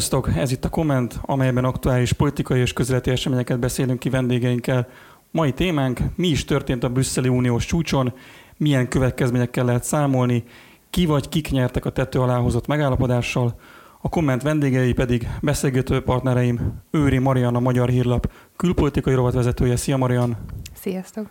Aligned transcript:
Sziasztok! 0.00 0.36
Ez 0.36 0.52
itt 0.52 0.64
a 0.64 0.68
komment, 0.68 1.18
amelyben 1.22 1.64
aktuális 1.64 2.12
politikai 2.12 2.60
és 2.60 2.72
közéleti 2.72 3.10
eseményeket 3.10 3.58
beszélünk 3.58 3.98
ki 3.98 4.08
vendégeinkkel. 4.08 4.88
Mai 5.30 5.52
témánk, 5.52 6.00
mi 6.14 6.28
is 6.28 6.44
történt 6.44 6.84
a 6.84 6.88
brüsszeli 6.88 7.28
uniós 7.28 7.64
csúcson, 7.64 8.12
milyen 8.56 8.88
következményekkel 8.88 9.64
lehet 9.64 9.84
számolni, 9.84 10.44
ki 10.90 11.06
vagy 11.06 11.28
kik 11.28 11.50
nyertek 11.50 11.84
a 11.84 11.90
tető 11.90 12.20
alá 12.20 12.36
hozott 12.36 12.66
megállapodással, 12.66 13.60
a 14.00 14.08
komment 14.08 14.42
vendégei 14.42 14.92
pedig 14.92 15.28
beszélgető 15.40 16.00
partnereim 16.02 16.82
Őri 16.90 17.18
Marian, 17.18 17.54
a 17.54 17.60
Magyar 17.60 17.88
Hírlap 17.88 18.30
külpolitikai 18.56 19.14
rovatvezetője. 19.14 19.76
Szia 19.76 19.96
Marian! 19.96 20.36
Sziasztok! 20.74 21.26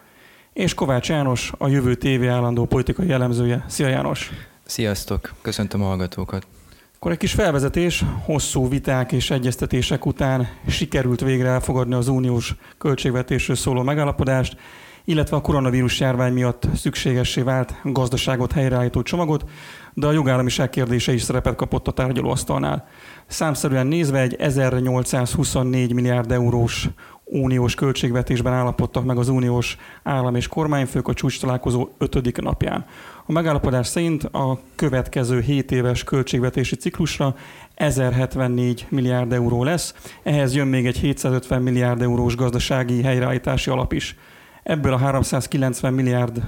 És 0.54 0.74
Kovács 0.74 1.10
János, 1.10 1.52
a 1.58 1.68
Jövő 1.68 1.96
TV 1.96 2.24
állandó 2.24 2.66
politikai 2.66 3.08
jellemzője. 3.08 3.66
Szia 3.68 3.88
János! 3.88 4.32
Sziasztok! 4.66 5.34
Köszöntöm 5.42 5.82
a 5.82 5.86
hallgatókat! 5.86 6.59
Akkor 7.00 7.12
egy 7.12 7.18
kis 7.18 7.34
felvezetés, 7.34 8.04
hosszú 8.26 8.70
viták 8.70 9.12
és 9.12 9.32
egyeztetések 9.32 10.06
után 10.06 10.48
sikerült 10.68 11.22
végre 11.22 11.50
elfogadni 11.50 11.94
az 11.94 12.08
uniós 12.08 12.56
költségvetésről 12.78 13.56
szóló 13.56 13.82
megállapodást, 13.82 14.58
illetve 15.06 15.36
a 15.36 15.42
koronavírus 15.42 16.00
járvány 16.00 16.34
miatt 16.34 16.68
szükségessé 16.76 17.42
vált 17.42 17.76
gazdaságot 17.84 18.52
helyreállító 18.52 19.02
csomagot, 19.02 19.50
de 19.94 20.08
a 20.08 20.12
jogállamiság 20.12 20.70
kérdése 20.70 21.14
is 21.14 21.22
szerepet 21.22 21.56
kapott 21.56 21.88
a 21.88 21.92
tárgyalóasztalnál. 21.92 22.88
Számszerűen 23.28 23.88
nézve 23.88 24.20
egy 24.20 24.34
1824 24.34 25.94
milliárd 25.94 26.32
eurós 26.32 26.90
uniós 27.30 27.76
költségvetésben 27.76 28.54
állapodtak 28.54 29.06
meg 29.06 29.18
az 29.18 29.30
uniós 29.30 29.78
állam 30.04 30.36
és 30.36 30.48
kormányfők 30.48 31.08
a 31.08 31.14
csúcs 31.14 31.40
találkozó 31.40 31.88
ötödik 31.98 32.38
napján. 32.38 32.86
A 33.26 33.32
megállapodás 33.32 33.88
szerint 33.88 34.24
a 34.24 34.60
következő 34.76 35.40
7 35.40 35.72
éves 35.72 36.04
költségvetési 36.04 36.76
ciklusra 36.76 37.36
1074 37.76 38.86
milliárd 38.90 39.34
euró 39.34 39.64
lesz, 39.64 39.94
ehhez 40.24 40.56
jön 40.56 40.68
még 40.68 40.86
egy 40.86 40.98
750 40.98 41.62
milliárd 41.62 42.02
eurós 42.02 42.36
gazdasági 42.36 43.02
helyreállítási 43.02 43.70
alap 43.70 43.94
is. 43.94 44.16
Ebből 44.64 44.94
a 44.94 44.98
390 44.98 45.94
milliárd 45.94 46.42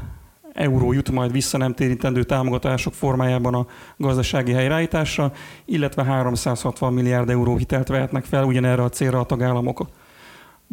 euró 0.54 0.92
jut 0.92 1.12
majd 1.12 1.32
vissza 1.32 1.58
nem 1.58 1.74
térítendő 1.74 2.24
támogatások 2.24 2.94
formájában 2.94 3.54
a 3.54 3.66
gazdasági 3.98 4.52
helyreállításra, 4.52 5.32
illetve 5.66 6.04
360 6.04 6.94
milliárd 6.94 7.30
euró 7.30 7.56
hitelt 7.56 7.88
vehetnek 7.88 8.26
fel 8.26 8.44
ugyanerre 8.44 8.84
a 8.84 8.90
célra 8.90 9.20
a 9.20 9.26
tagállamok. 9.26 9.88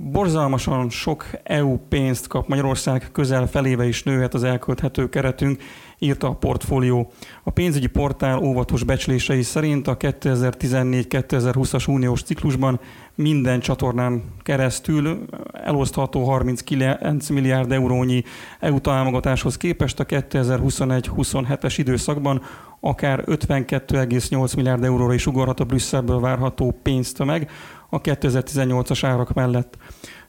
Borzalmasan 0.00 0.90
sok 0.90 1.26
EU 1.42 1.76
pénzt 1.88 2.26
kap 2.26 2.48
Magyarország, 2.48 3.08
közel 3.12 3.46
feléve 3.46 3.86
is 3.86 4.02
nőhet 4.02 4.34
az 4.34 4.44
elkölthető 4.44 5.08
keretünk, 5.08 5.62
írta 5.98 6.28
a 6.28 6.34
portfólió. 6.34 7.10
A 7.42 7.50
pénzügyi 7.50 7.86
portál 7.86 8.38
óvatos 8.38 8.84
becslései 8.84 9.42
szerint 9.42 9.86
a 9.86 9.96
2014-2020-as 9.96 11.88
uniós 11.88 12.22
ciklusban 12.22 12.80
minden 13.14 13.60
csatornán 13.60 14.22
keresztül 14.42 15.24
elosztható 15.52 16.24
39 16.24 17.28
milliárd 17.28 17.72
eurónyi 17.72 18.24
EU 18.60 18.80
támogatáshoz 18.80 19.56
képest 19.56 20.00
a 20.00 20.06
2021-27-es 20.06 21.74
időszakban 21.76 22.42
akár 22.80 23.24
52,8 23.26 24.56
milliárd 24.56 24.84
euróra 24.84 25.14
is 25.14 25.26
ugorhat 25.26 25.60
a 25.60 25.64
Brüsszelből 25.64 26.20
várható 26.20 26.78
pénztömeg 26.82 27.50
a 27.88 28.00
2018-as 28.00 29.00
árak 29.02 29.32
mellett. 29.32 29.76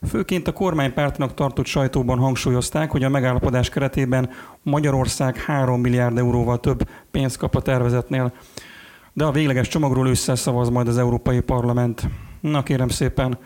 Főként 0.08 0.48
a 0.48 0.52
kormánypártnak 0.52 1.34
tartott 1.34 1.66
sajtóban 1.66 2.18
hangsúlyozták, 2.18 2.92
hogy 2.92 3.04
a 3.04 3.10
megállapodás 3.10 3.70
keretében 3.70 4.30
Magyarország 4.64 5.38
3 5.38 5.82
milliárd 5.82 6.18
euróval 6.18 6.60
több 6.60 6.90
pénzt 7.12 7.38
kap 7.38 7.56
a 7.56 7.62
tervezetnél. 7.62 8.34
De 9.14 9.26
a 9.26 9.32
végleges 9.32 9.68
csomagról 9.68 10.08
ősszel 10.08 10.36
szavaz 10.36 10.70
majd 10.70 10.88
az 10.88 10.98
Európai 10.98 11.40
Parlament. 11.40 12.08
Na 12.40 12.64
kérem 12.64 12.90
szépen, 12.90 13.38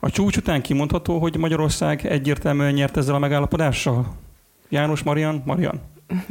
a 0.00 0.10
csúcs 0.10 0.36
után 0.36 0.62
kimondható, 0.62 1.18
hogy 1.18 1.36
Magyarország 1.36 2.06
egyértelműen 2.06 2.72
nyert 2.72 2.96
ezzel 2.96 3.14
a 3.14 3.18
megállapodással? 3.18 4.06
János 4.68 5.02
Marian? 5.02 5.42
Marian. 5.44 5.80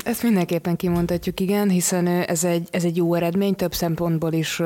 Ezt 0.04 0.24
mindenképpen 0.24 0.76
kimondhatjuk, 0.76 1.40
igen, 1.40 1.70
hiszen 1.70 2.08
ez 2.08 2.44
egy, 2.44 2.68
ez 2.72 2.84
egy 2.84 2.98
jó 2.98 3.14
eredmény, 3.14 3.56
több 3.56 3.74
szempontból 3.74 4.34
is 4.34 4.62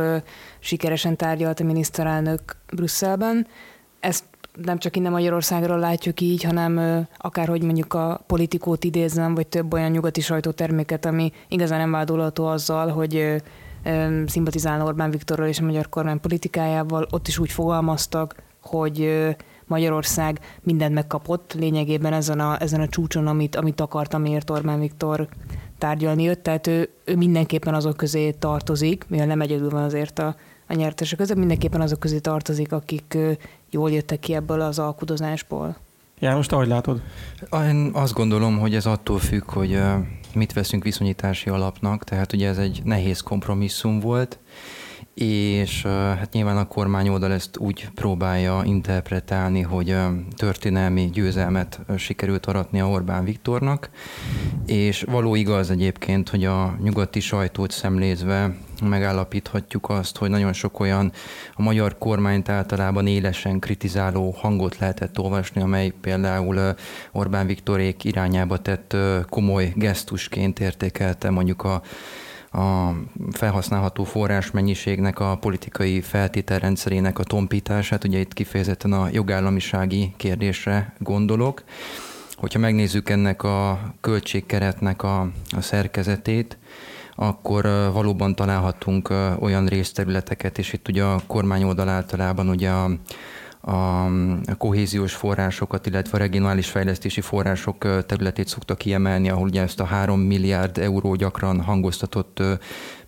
sikeresen 0.59 1.15
tárgyalt 1.15 1.59
a 1.59 1.63
miniszterelnök 1.63 2.41
Brüsszelben. 2.73 3.47
Ezt 3.99 4.23
nem 4.61 4.77
csak 4.77 4.95
innen 4.95 5.11
Magyarországról 5.11 5.79
látjuk 5.79 6.21
így, 6.21 6.43
hanem 6.43 7.05
akárhogy 7.17 7.63
mondjuk 7.63 7.93
a 7.93 8.23
politikót 8.27 8.83
idézem, 8.83 9.35
vagy 9.35 9.47
több 9.47 9.73
olyan 9.73 9.91
nyugati 9.91 10.21
sajtóterméket, 10.21 11.05
ami 11.05 11.31
igazán 11.47 11.79
nem 11.79 11.91
vádolható 11.91 12.45
azzal, 12.45 12.87
hogy 12.87 13.41
szimpatizálna 14.25 14.85
Orbán 14.85 15.11
Viktorral 15.11 15.47
és 15.47 15.59
a 15.59 15.63
magyar 15.63 15.89
kormány 15.89 16.19
politikájával, 16.19 17.07
ott 17.11 17.27
is 17.27 17.39
úgy 17.39 17.51
fogalmaztak, 17.51 18.35
hogy 18.61 19.27
Magyarország 19.67 20.39
mindent 20.61 20.93
megkapott 20.93 21.53
lényegében 21.53 22.13
ezen 22.13 22.39
a, 22.39 22.61
ezen 22.61 22.81
a 22.81 22.87
csúcson, 22.87 23.27
amit, 23.27 23.55
amit 23.55 23.81
akart, 23.81 24.13
amiért 24.13 24.49
Orbán 24.49 24.79
Viktor 24.79 25.27
tárgyalni 25.77 26.23
jött, 26.23 26.43
tehát 26.43 26.67
ő, 26.67 26.89
ő 27.05 27.15
mindenképpen 27.15 27.73
azok 27.73 27.97
közé 27.97 28.31
tartozik, 28.31 29.05
mivel 29.07 29.25
nem 29.25 29.41
egyedül 29.41 29.69
van 29.69 29.83
azért 29.83 30.19
a, 30.19 30.35
a 30.67 30.73
nyertesek 30.73 31.17
között, 31.17 31.37
mindenképpen 31.37 31.81
azok 31.81 31.99
közé 31.99 32.19
tartozik, 32.19 32.71
akik 32.71 33.17
jól 33.69 33.91
jöttek 33.91 34.19
ki 34.19 34.33
ebből 34.33 34.61
az 34.61 34.79
alkudozásból. 34.79 35.75
János, 36.19 36.45
te 36.45 36.55
hogy 36.55 36.67
látod? 36.67 37.01
Én 37.51 37.89
azt 37.93 38.13
gondolom, 38.13 38.59
hogy 38.59 38.75
ez 38.75 38.85
attól 38.85 39.19
függ, 39.19 39.51
hogy 39.51 39.79
mit 40.33 40.53
veszünk 40.53 40.83
viszonyítási 40.83 41.49
alapnak, 41.49 42.03
tehát 42.03 42.33
ugye 42.33 42.47
ez 42.47 42.57
egy 42.57 42.81
nehéz 42.83 43.21
kompromisszum 43.21 43.99
volt, 43.99 44.39
és 45.13 45.81
hát 45.85 46.33
nyilván 46.33 46.57
a 46.57 46.67
kormány 46.67 47.09
oldal 47.09 47.31
ezt 47.31 47.57
úgy 47.57 47.89
próbálja 47.95 48.61
interpretálni, 48.65 49.61
hogy 49.61 49.95
történelmi 50.35 51.09
győzelmet 51.13 51.79
sikerült 51.97 52.45
aratni 52.45 52.79
a 52.79 52.89
Orbán 52.89 53.23
Viktornak, 53.23 53.89
és 54.65 55.03
való 55.03 55.35
igaz 55.35 55.69
egyébként, 55.69 56.29
hogy 56.29 56.45
a 56.45 56.77
nyugati 56.83 57.19
sajtót 57.19 57.71
szemlézve 57.71 58.55
megállapíthatjuk 58.83 59.89
azt, 59.89 60.17
hogy 60.17 60.29
nagyon 60.29 60.53
sok 60.53 60.79
olyan 60.79 61.11
a 61.53 61.61
magyar 61.61 61.97
kormányt 61.97 62.49
általában 62.49 63.07
élesen 63.07 63.59
kritizáló 63.59 64.31
hangot 64.31 64.77
lehetett 64.77 65.19
olvasni, 65.19 65.61
amely 65.61 65.93
például 66.01 66.75
Orbán 67.11 67.47
Viktorék 67.47 68.03
irányába 68.03 68.57
tett 68.57 68.95
komoly 69.29 69.73
gesztusként 69.75 70.59
értékelte 70.59 71.29
mondjuk 71.29 71.63
a 71.63 71.81
a 72.53 72.95
felhasználható 73.31 74.03
forrásmennyiségnek 74.03 75.19
a 75.19 75.37
politikai 75.37 76.01
feltételrendszerének 76.01 77.19
a 77.19 77.23
tompítását, 77.23 78.03
ugye 78.03 78.19
itt 78.19 78.33
kifejezetten 78.33 78.93
a 78.93 79.07
jogállamisági 79.11 80.13
kérdésre 80.17 80.93
gondolok. 80.99 81.63
Hogyha 82.31 82.59
megnézzük 82.59 83.09
ennek 83.09 83.43
a 83.43 83.79
költségkeretnek 84.01 85.03
a, 85.03 85.21
a 85.49 85.61
szerkezetét, 85.61 86.57
akkor 87.15 87.63
valóban 87.93 88.35
találhatunk 88.35 89.09
olyan 89.39 89.65
részterületeket, 89.65 90.57
és 90.57 90.73
itt 90.73 90.87
ugye 90.87 91.03
a 91.03 91.21
kormány 91.27 91.63
oldal 91.63 91.89
általában 91.89 92.49
ugye 92.49 92.69
a, 92.69 92.89
a 93.65 94.09
kohéziós 94.57 95.13
forrásokat, 95.13 95.85
illetve 95.85 96.17
a 96.17 96.19
regionális 96.19 96.69
fejlesztési 96.69 97.21
források 97.21 98.05
területét 98.05 98.47
szokta 98.47 98.75
kiemelni, 98.75 99.29
ahol 99.29 99.47
ugye 99.47 99.61
ezt 99.61 99.79
a 99.79 99.85
3 99.85 100.19
milliárd 100.19 100.77
euró 100.77 101.15
gyakran 101.15 101.61
hangoztatott 101.61 102.43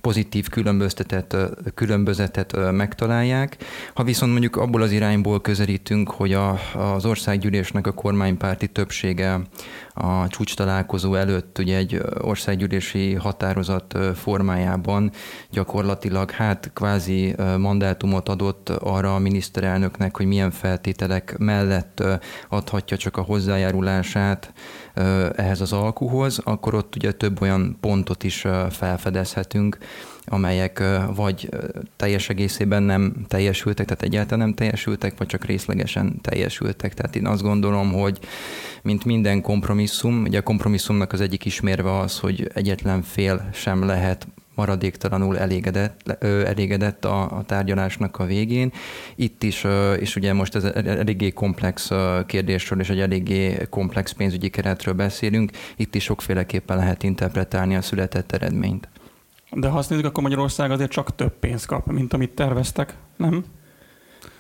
pozitív 0.02 0.50
különböztetet, 0.50 1.38
különbözetet 1.74 2.72
megtalálják. 2.72 3.58
Ha 3.94 4.04
viszont 4.04 4.32
mondjuk 4.32 4.56
abból 4.56 4.82
az 4.82 4.92
irányból 4.92 5.42
közelítünk, 5.42 6.10
hogy 6.10 6.34
a, 6.34 6.60
az 6.74 7.06
országgyűlésnek 7.06 7.88
a 7.88 7.92
kormánypárti 7.92 8.68
többsége 8.68 9.40
a 9.97 10.27
csúcs 10.27 10.56
találkozó 10.56 11.15
előtt 11.15 11.57
ugye 11.57 11.77
egy 11.77 12.01
országgyűlési 12.18 13.13
határozat 13.13 13.97
formájában 14.15 15.12
gyakorlatilag 15.51 16.31
hát 16.31 16.71
kvázi 16.74 17.36
mandátumot 17.57 18.30
adott 18.30 18.69
arra 18.69 19.15
a 19.15 19.19
miniszterelnöknek, 19.19 20.18
hogy 20.18 20.25
milyen 20.25 20.51
feltételek 20.51 21.38
mellett 21.38 22.03
adhatja 22.50 22.97
csak 22.97 23.18
a 23.18 23.21
hozzájárulását 23.21 24.53
ehhez 25.36 25.62
az 25.62 25.74
alkuhoz, 25.74 26.39
akkor 26.44 26.74
ott 26.74 26.95
ugye 26.95 27.12
több 27.12 27.41
olyan 27.41 27.77
pontot 27.80 28.24
is 28.24 28.45
felfedezhetünk, 28.69 29.77
amelyek 30.25 30.83
vagy 31.16 31.50
teljes 31.95 32.30
egészében 32.30 32.83
nem 32.83 33.25
teljesültek, 33.27 33.86
tehát 33.86 34.04
egyáltalán 34.04 34.45
nem 34.45 34.56
teljesültek, 34.56 35.18
vagy 35.18 35.27
csak 35.27 35.45
részlegesen 35.45 36.22
teljesültek. 36.22 36.94
Tehát 36.94 37.16
én 37.16 37.25
azt 37.25 37.42
gondolom, 37.42 37.92
hogy 37.92 38.19
mint 38.81 39.06
minden 39.06 39.42
kompromisszum, 39.42 40.22
ugye 40.22 40.39
a 40.39 40.44
kompromisszumnak 40.44 41.13
az 41.13 41.22
egyik 41.22 41.45
ismérve 41.45 42.00
az, 42.00 42.19
hogy 42.19 42.51
egyetlen 42.54 43.01
fél 43.01 43.50
sem 43.54 43.86
lehet 43.86 44.27
maradéktalanul 44.56 45.38
elégedett, 45.38 46.24
elégedett 46.24 47.06
a, 47.06 47.38
a 47.38 47.44
tárgyalásnak 47.45 48.19
a 48.19 48.25
végén. 48.25 48.72
Itt 49.16 49.44
is, 49.44 49.66
és 50.00 50.16
ugye 50.16 50.33
most 50.33 50.56
ez 50.56 50.63
eléggé 50.63 51.31
komplex 51.31 51.89
kérdésről 52.25 52.80
és 52.80 52.89
egy 52.89 53.00
eléggé 53.00 53.68
komplex 53.69 54.12
pénzügyi 54.12 54.50
keretről 54.50 54.94
beszélünk, 54.94 55.51
itt 55.75 55.95
is 55.95 56.04
sokféleképpen 56.04 56.77
lehet 56.77 57.04
interpretálni 57.04 57.75
a 57.75 57.81
született 57.81 58.31
eredményt. 58.31 58.88
De 59.56 59.68
ha 59.68 59.78
azt 59.78 59.90
nézzük, 59.90 60.06
akkor 60.06 60.24
Magyarország 60.24 60.72
azért 60.72 60.92
csak 60.92 61.16
több 61.16 61.40
pénzt 61.40 61.66
kap, 61.66 61.86
mint 61.86 62.13
amit 62.13 62.36
terveztek, 62.36 62.96
nem? 63.18 63.46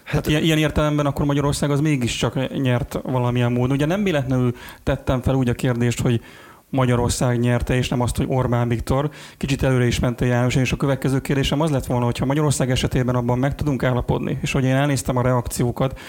Hát 0.03 0.27
ilyen, 0.27 0.43
ilyen 0.43 0.57
értelemben 0.57 1.05
akkor 1.05 1.25
Magyarország 1.25 1.71
az 1.71 1.79
mégiscsak 1.79 2.59
nyert 2.61 2.99
valamilyen 3.03 3.51
módon. 3.51 3.71
Ugye 3.71 3.85
nem 3.85 4.03
véletlenül 4.03 4.55
tettem 4.83 5.21
fel 5.21 5.35
úgy 5.35 5.49
a 5.49 5.53
kérdést, 5.53 6.01
hogy 6.01 6.21
Magyarország 6.69 7.39
nyerte, 7.39 7.75
és 7.75 7.89
nem 7.89 8.01
azt, 8.01 8.17
hogy 8.17 8.25
Orbán 8.29 8.67
Viktor. 8.67 9.09
Kicsit 9.37 9.63
előre 9.63 9.85
is 9.85 9.99
ment 9.99 10.21
a 10.21 10.25
János, 10.25 10.55
és 10.55 10.71
a 10.71 10.77
következő 10.77 11.21
kérdésem 11.21 11.61
az 11.61 11.71
lett 11.71 11.85
volna, 11.85 12.05
hogyha 12.05 12.25
Magyarország 12.25 12.71
esetében 12.71 13.15
abban 13.15 13.39
meg 13.39 13.55
tudunk 13.55 13.83
állapodni, 13.83 14.37
és 14.41 14.51
hogy 14.51 14.63
én 14.63 14.75
elnéztem 14.75 15.17
a 15.17 15.21
reakciókat, 15.21 15.99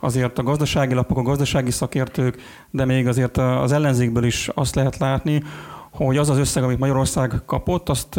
azért 0.00 0.38
a 0.38 0.42
gazdasági 0.42 0.94
lapok, 0.94 1.18
a 1.18 1.22
gazdasági 1.22 1.70
szakértők, 1.70 2.42
de 2.70 2.84
még 2.84 3.06
azért 3.06 3.36
az 3.36 3.72
ellenzékből 3.72 4.24
is 4.24 4.48
azt 4.54 4.74
lehet 4.74 4.96
látni, 4.98 5.42
hogy 5.90 6.16
az 6.16 6.30
az 6.30 6.38
összeg, 6.38 6.62
amit 6.62 6.78
Magyarország 6.78 7.42
kapott, 7.46 7.88
azt 7.88 8.16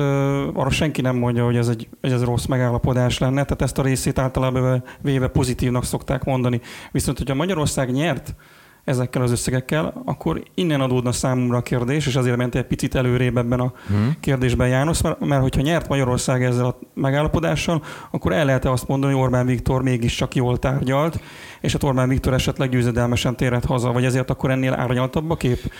arra 0.54 0.70
senki 0.70 1.02
nem 1.02 1.16
mondja, 1.16 1.46
hogy 1.46 1.56
ez 1.56 1.68
egy, 1.68 1.88
hogy 2.02 2.12
ez 2.12 2.24
rossz 2.24 2.46
megállapodás 2.46 3.18
lenne, 3.18 3.44
tehát 3.44 3.62
ezt 3.62 3.78
a 3.78 3.82
részét 3.82 4.20
általában 4.20 4.84
véve 5.02 5.28
pozitívnak 5.28 5.86
szokták 5.86 6.24
mondani. 6.24 6.62
Viszont, 6.92 7.18
hogyha 7.18 7.36
Magyarország 7.36 7.92
nyert 7.92 8.36
ezekkel 8.84 9.22
az 9.22 9.32
összegekkel, 9.32 10.02
akkor 10.06 10.44
innen 10.56 10.82
adódna 10.82 11.12
számomra 11.12 11.58
a 11.58 11.62
kérdés, 11.62 12.08
és 12.08 12.16
azért 12.16 12.38
ment 12.38 12.56
egy 12.56 12.66
picit 12.66 12.96
előrébb 12.96 13.38
ebben 13.38 13.60
a 13.60 13.74
hmm. 13.88 14.16
kérdésben 14.20 14.68
János, 14.68 15.02
mert, 15.02 15.20
mert 15.20 15.42
hogyha 15.42 15.62
nyert 15.62 15.88
Magyarország 15.88 16.44
ezzel 16.44 16.66
a 16.66 16.80
megállapodással, 16.94 17.84
akkor 18.12 18.34
el 18.34 18.46
lehet 18.46 18.66
azt 18.66 18.88
mondani, 18.88 19.14
hogy 19.14 19.22
Orbán 19.22 19.46
Viktor 19.46 19.82
mégiscsak 19.82 20.36
jól 20.36 20.60
tárgyalt, 20.60 21.20
és 21.62 21.76
a 21.76 21.78
Orbán 21.82 22.10
Viktor 22.10 22.34
esetleg 22.34 22.70
győzedelmesen 22.70 23.36
térhet 23.36 23.66
haza, 23.66 23.92
vagy 23.92 24.06
ezért 24.06 24.30
akkor 24.30 24.52
ennél 24.52 24.74
árnyaltabb 24.74 25.30
a 25.30 25.36
kép? 25.36 25.74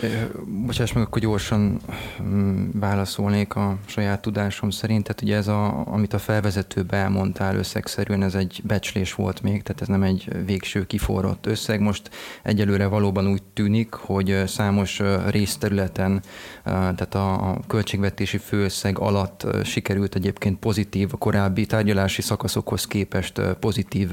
Bocsáss 0.66 0.94
meg, 0.94 1.04
akkor 1.04 1.22
gyorsan 1.22 1.80
mm, 2.22 2.70
válaszolnék 2.74 3.56
a 3.56 3.78
saját 3.86 4.22
tudásom 4.22 4.70
szerint. 4.70 5.04
Tehát 5.04 5.22
ugye 5.22 5.36
ez, 5.36 5.48
a, 5.48 5.84
amit 5.88 6.14
a 6.14 6.20
felvezetőbe 6.20 6.98
elmondtál 6.98 7.56
összegszerűen, 7.56 8.24
ez 8.24 8.36
egy 8.36 8.62
becslés 8.64 9.14
volt 9.14 9.42
még, 9.42 9.64
tehát 9.64 9.82
ez 9.82 9.88
nem 9.88 10.04
egy 10.04 10.28
végső 10.46 10.86
kiforrott 10.86 11.46
összeg. 11.46 11.80
Most 11.80 12.10
egyelőre 12.44 12.88
valóban 12.92 13.28
úgy 13.28 13.44
tűnik, 13.54 13.94
hogy 13.94 14.44
számos 14.48 15.02
részterületen, 15.30 16.22
tehát 16.64 17.16
a 17.16 17.60
költségvetési 17.68 18.38
főösszeg 18.38 19.00
alatt 19.00 19.48
sikerült 19.64 20.16
egyébként 20.16 20.60
pozitív, 20.60 21.10
a 21.12 21.18
korábbi 21.18 21.66
tárgyalási 21.66 22.22
szakaszokhoz 22.22 22.88
képest 22.88 23.42
pozitív 23.60 24.10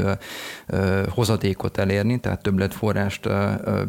hozadékot 1.09 1.79
elérni, 1.79 2.21
tehát 2.21 2.43
többletforrást 2.43 3.29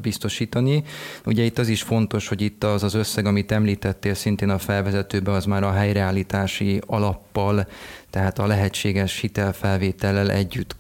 biztosítani. 0.02 0.84
Ugye 1.26 1.44
itt 1.44 1.58
az 1.58 1.68
is 1.68 1.82
fontos, 1.82 2.28
hogy 2.28 2.42
itt 2.42 2.64
az 2.64 2.84
az 2.84 2.94
összeg, 2.94 3.26
amit 3.26 3.52
említettél 3.52 4.14
szintén 4.14 4.50
a 4.50 4.58
felvezetőbe, 4.58 5.32
az 5.32 5.46
már 5.46 5.64
a 5.64 5.72
helyreállítási 5.72 6.82
alappal 6.86 7.68
tehát 8.10 8.40
a 8.40 8.48
lehetséges 8.48 9.20
hitelfelvétellel 9.20 10.32
együtt 10.32 10.76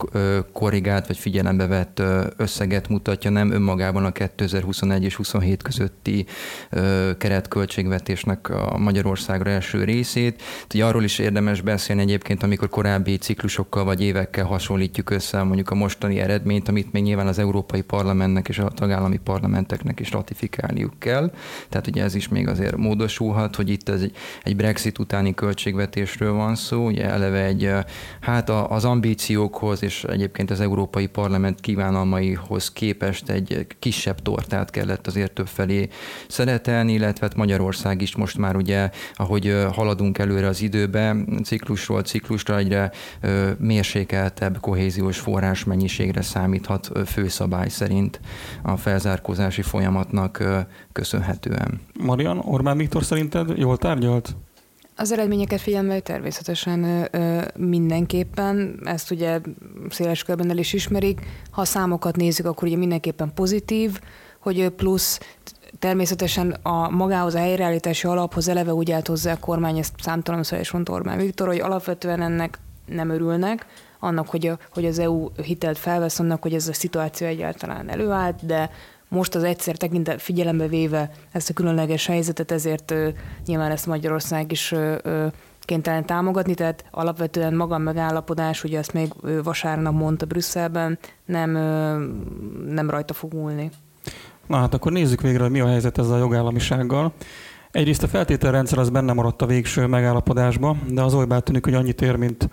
korrigált 0.53 1.07
vagy 1.07 1.17
figyelembe 1.17 1.67
vett 1.67 2.01
összeget 2.38 2.88
mutatja, 2.88 3.29
nem 3.29 3.51
önmagában 3.51 3.99
a 4.06 4.12
2021 4.12 5.04
és 5.04 5.16
27 5.16 5.62
közötti 5.62 6.25
keretköltségvetésnek 7.18 8.50
a 8.50 8.78
Magyarországra 8.78 9.50
első 9.50 9.84
részét. 9.84 10.42
Ugye 10.74 10.86
arról 10.86 11.04
is 11.04 11.19
érdemes 11.19 11.62
beszélni 11.62 12.01
egyébként, 12.01 12.44
amikor 12.44 12.69
korábbi 12.69 13.18
ciklusokkal 13.18 13.84
vagy 13.84 14.01
évekkel 14.01 14.46
hasonlítjuk 14.46 15.10
össze 15.10 15.44
mondjuk 15.44 15.69
a 15.69 15.75
mostani 15.75 16.19
eredményt, 16.19 16.68
amit 16.68 16.92
még 16.92 17.04
nyilván 17.04 17.28
az 17.28 17.40
Európai 17.40 17.81
Parlamentnek 17.81 18.48
és 18.48 18.60
a 18.60 18.69
tagállami 18.69 19.18
parlamenteknek 19.18 20.00
is 20.00 20.12
ratifikálniuk 20.12 21.00
kell. 21.00 21.31
Tehát 21.69 21.88
ugye 21.88 22.04
ez 22.04 22.16
is 22.16 22.28
még 22.28 22.48
azért 22.48 22.78
módosulhat, 22.78 23.56
hogy 23.56 23.69
itt 23.69 23.90
ez 23.90 24.01
egy, 24.01 24.16
egy 24.44 24.56
Brexit 24.56 25.00
utáni 25.00 25.34
költségvetésről 25.34 26.34
van 26.34 26.56
szó, 26.56 26.86
ugye 26.86 27.06
eleve 27.06 27.44
egy, 27.44 27.69
hát 28.19 28.50
az 28.50 28.86
ambíciókhoz 28.86 29.84
és 29.84 30.04
egyébként 30.04 30.51
az 30.51 30.60
Európai 30.60 31.07
Parlament 31.07 31.60
kívánalmaihoz 31.60 32.72
képest 32.72 33.30
egy 33.30 33.68
kisebb 33.89 34.21
tortát 34.21 34.69
kellett 34.69 35.07
azért 35.07 35.31
több 35.31 35.47
felé 35.47 35.88
szeretelni, 36.27 36.94
illetve 36.94 37.25
hát 37.25 37.36
Magyarország 37.36 38.01
is 38.01 38.15
most 38.15 38.38
már 38.38 38.56
ugye, 38.56 38.89
ahogy 39.13 39.65
haladunk 39.74 40.18
előre 40.18 40.47
az 40.47 40.62
időbe, 40.62 41.15
ciklusról 41.44 42.01
ciklusra 42.01 42.57
egyre 42.57 42.91
mérsékeltebb 43.57 44.59
kohéziós 44.59 45.19
forrás 45.19 45.63
mennyiségre 45.63 46.21
számíthat 46.21 46.91
főszabály 47.06 47.69
szerint 47.69 48.19
a 48.63 48.77
felzárkózási 48.77 49.62
folyamatnak 49.62 50.44
köszönhetően. 50.91 51.81
Marian, 52.00 52.39
Orbán 52.45 52.77
Viktor 52.77 53.03
szerinted 53.03 53.57
jól 53.57 53.77
tárgyalt? 53.77 54.36
Az 55.00 55.12
eredményeket 55.12 55.62
figyelme 55.62 56.00
természetesen 56.00 57.07
ö, 57.12 57.42
mindenképpen, 57.57 58.80
ezt 58.84 59.12
ugye 59.12 59.40
széles 59.90 60.24
körben 60.24 60.50
el 60.50 60.57
is 60.57 60.74
ismerik. 60.74 61.22
Ha 61.51 61.62
a 61.62 61.66
számokat 61.66 62.16
nézzük, 62.16 62.46
akkor 62.46 62.68
ugye 62.68 62.78
mindenképpen 62.78 63.34
pozitív, 63.34 64.00
hogy 64.40 64.69
plusz 64.69 65.19
természetesen 65.80 66.51
a 66.51 66.90
magához 66.90 67.36
a 67.36 67.40
helyreállítási 67.40 68.07
alaphoz 68.07 68.48
eleve 68.48 68.74
úgy 68.74 68.92
állt 68.92 69.07
hozzá 69.07 69.31
a 69.31 69.40
kormány, 69.40 69.78
ezt 69.78 69.94
számtalan 69.98 70.44
szóval 70.44 70.60
is 70.60 70.72
mondta 70.72 70.94
Orbán 70.94 71.18
Viktor, 71.18 71.48
hogy 71.48 71.60
alapvetően 71.60 72.22
ennek 72.22 72.60
nem 72.86 73.10
örülnek, 73.10 73.66
annak, 74.00 74.30
hogy, 74.30 74.48
a, 74.48 74.57
hogy 74.74 74.86
az 74.86 75.00
EU 75.00 75.28
hitelt 75.44 75.78
felvesz, 75.78 76.19
annak, 76.19 76.42
hogy 76.42 76.54
ez 76.54 76.68
a 76.68 76.74
szituáció 76.74 77.28
egyáltalán 77.28 77.90
előállt, 77.90 78.46
de 78.46 78.69
most 79.09 79.35
az 79.35 79.44
egyszer 79.44 79.75
tekintet 79.75 80.21
figyelembe 80.21 80.67
véve 80.67 81.11
ezt 81.31 81.50
a 81.50 81.53
különleges 81.53 82.06
helyzetet, 82.06 82.51
ezért 82.51 82.94
nyilván 83.45 83.71
ezt 83.71 83.85
Magyarország 83.85 84.51
is 84.51 84.73
kénytelen 85.59 86.06
támogatni, 86.06 86.53
tehát 86.53 86.85
alapvetően 86.91 87.53
maga 87.53 87.77
megállapodás, 87.77 88.63
ugye 88.63 88.79
azt 88.79 88.94
még 88.94 89.13
vasárnap 89.44 89.94
mondta 89.94 90.25
Brüsszelben, 90.25 91.00
nem, 91.25 91.51
nem 92.67 92.89
rajta 92.89 93.13
fog 93.13 93.33
múlni. 93.33 93.71
Na 94.47 94.57
hát 94.57 94.73
akkor 94.73 94.91
nézzük 94.91 95.21
végre, 95.21 95.41
hogy 95.41 95.51
mi 95.51 95.59
a 95.59 95.67
helyzet 95.67 95.97
ezzel 95.97 96.15
a 96.15 96.17
jogállamisággal. 96.17 97.13
Egyrészt 97.71 98.03
a 98.03 98.07
feltételrendszer 98.07 98.77
az 98.77 98.89
benne 98.89 99.13
maradt 99.13 99.41
a 99.41 99.45
végső 99.45 99.85
megállapodásba, 99.85 100.75
de 100.88 101.01
az 101.01 101.13
olybá 101.13 101.39
tűnik, 101.39 101.63
hogy 101.63 101.73
annyit 101.73 102.01
ér, 102.01 102.15
mint 102.15 102.50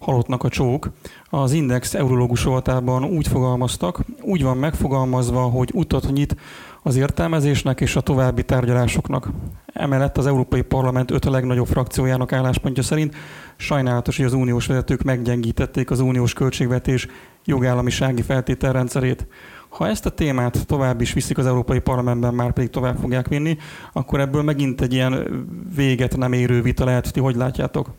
halottnak 0.00 0.44
a 0.44 0.48
csók. 0.48 0.90
Az 1.30 1.52
Index 1.52 1.94
eurológus 1.94 2.42
voltában 2.42 3.04
úgy 3.04 3.28
fogalmaztak, 3.28 4.00
úgy 4.22 4.42
van 4.42 4.56
megfogalmazva, 4.56 5.40
hogy 5.40 5.70
utat 5.74 6.12
nyit 6.12 6.36
az 6.82 6.96
értelmezésnek 6.96 7.80
és 7.80 7.96
a 7.96 8.00
további 8.00 8.44
tárgyalásoknak. 8.44 9.28
Emellett 9.66 10.18
az 10.18 10.26
Európai 10.26 10.62
Parlament 10.62 11.10
öt 11.10 11.24
legnagyobb 11.24 11.66
frakciójának 11.66 12.32
álláspontja 12.32 12.82
szerint 12.82 13.14
sajnálatos, 13.56 14.16
hogy 14.16 14.26
az 14.26 14.32
uniós 14.32 14.66
vezetők 14.66 15.02
meggyengítették 15.02 15.90
az 15.90 16.00
uniós 16.00 16.32
költségvetés 16.32 17.06
jogállamisági 17.44 18.22
feltételrendszerét. 18.22 19.26
Ha 19.68 19.88
ezt 19.88 20.06
a 20.06 20.10
témát 20.10 20.66
tovább 20.66 21.00
is 21.00 21.12
viszik 21.12 21.38
az 21.38 21.46
Európai 21.46 21.78
Parlamentben, 21.78 22.34
már 22.34 22.52
pedig 22.52 22.70
tovább 22.70 22.96
fogják 22.96 23.28
vinni, 23.28 23.58
akkor 23.92 24.20
ebből 24.20 24.42
megint 24.42 24.80
egy 24.80 24.92
ilyen 24.92 25.46
véget 25.74 26.16
nem 26.16 26.32
érő 26.32 26.62
vita 26.62 26.84
lehet. 26.84 27.12
Ti 27.12 27.20
hogy 27.20 27.36
látjátok? 27.36 27.90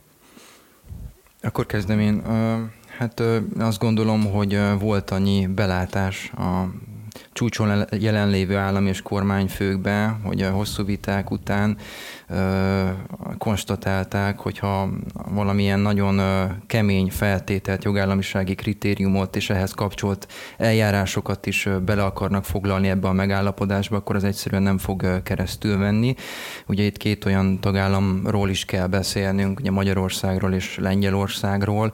Akkor 1.41 1.65
kezdem 1.65 2.00
én. 2.00 2.21
Hát 2.98 3.24
azt 3.60 3.79
gondolom, 3.79 4.25
hogy 4.25 4.60
volt 4.79 5.12
annyi 5.12 5.48
belátás 5.48 6.31
a 6.38 6.65
csúcson 7.34 7.86
jelenlévő 8.00 8.56
állam 8.56 8.88
és 8.88 9.01
kormányfőkbe, 9.01 10.20
hogy 10.24 10.41
a 10.41 10.51
hosszú 10.51 10.86
viták 10.86 11.32
után 11.32 11.77
ö, 12.27 12.84
konstatálták, 13.38 14.39
hogyha 14.39 14.89
valamilyen 15.30 15.80
nagyon 15.80 16.18
ö, 16.18 16.44
kemény 16.68 17.10
feltételt, 17.10 17.84
jogállamisági 17.84 18.56
kritériumot 18.56 19.36
és 19.36 19.50
ehhez 19.50 19.72
kapcsolt 19.72 20.27
eljárásokat 20.58 21.46
is 21.46 21.65
ö, 21.65 21.80
bele 21.80 22.03
akarnak 22.03 22.46
foglalni 22.46 22.89
ebbe 22.89 23.08
a 23.08 23.13
megállapodásba, 23.13 23.96
akkor 23.96 24.15
az 24.15 24.24
egyszerűen 24.24 24.63
nem 24.63 24.77
fog 24.77 25.01
ö, 25.03 25.24
keresztül 25.24 25.77
venni. 25.77 26.15
Ugye 26.68 26.84
itt 26.84 26.98
két 26.98 27.25
olyan 27.25 27.60
tagállamról 27.60 28.50
is 28.50 28.65
kell 28.65 28.88
beszélnünk, 28.88 29.60
ugye 29.60 29.72
Magyarországról 29.72 30.53
és 30.53 30.77
Lengyelországról, 30.77 31.94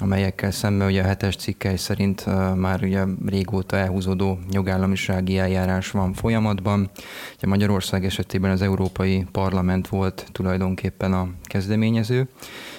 amelyekkel 0.00 0.50
szemben 0.50 0.88
ugye 0.88 1.02
a 1.02 1.06
hetes 1.06 1.36
cikkely 1.36 1.76
szerint 1.76 2.24
már 2.56 2.82
ugye 2.82 3.04
régóta 3.26 3.76
elhúzódó 3.76 4.38
jogállamisági 4.50 5.38
eljárás 5.38 5.90
van 5.90 6.12
folyamatban. 6.12 6.90
Ugye 7.36 7.46
Magyarország 7.46 8.04
esetében 8.04 8.50
az 8.50 8.62
Európai 8.62 9.26
Parlament 9.32 9.88
volt 9.88 10.26
tulajdonképpen 10.32 11.12
a 11.12 11.28
kezdeményező, 11.42 12.28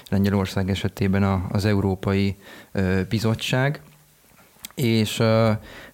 Lengyelország 0.10 0.70
esetében 0.70 1.24
az 1.52 1.66
Európai 1.66 2.36
Bizottság, 3.10 3.82
és 4.76 5.24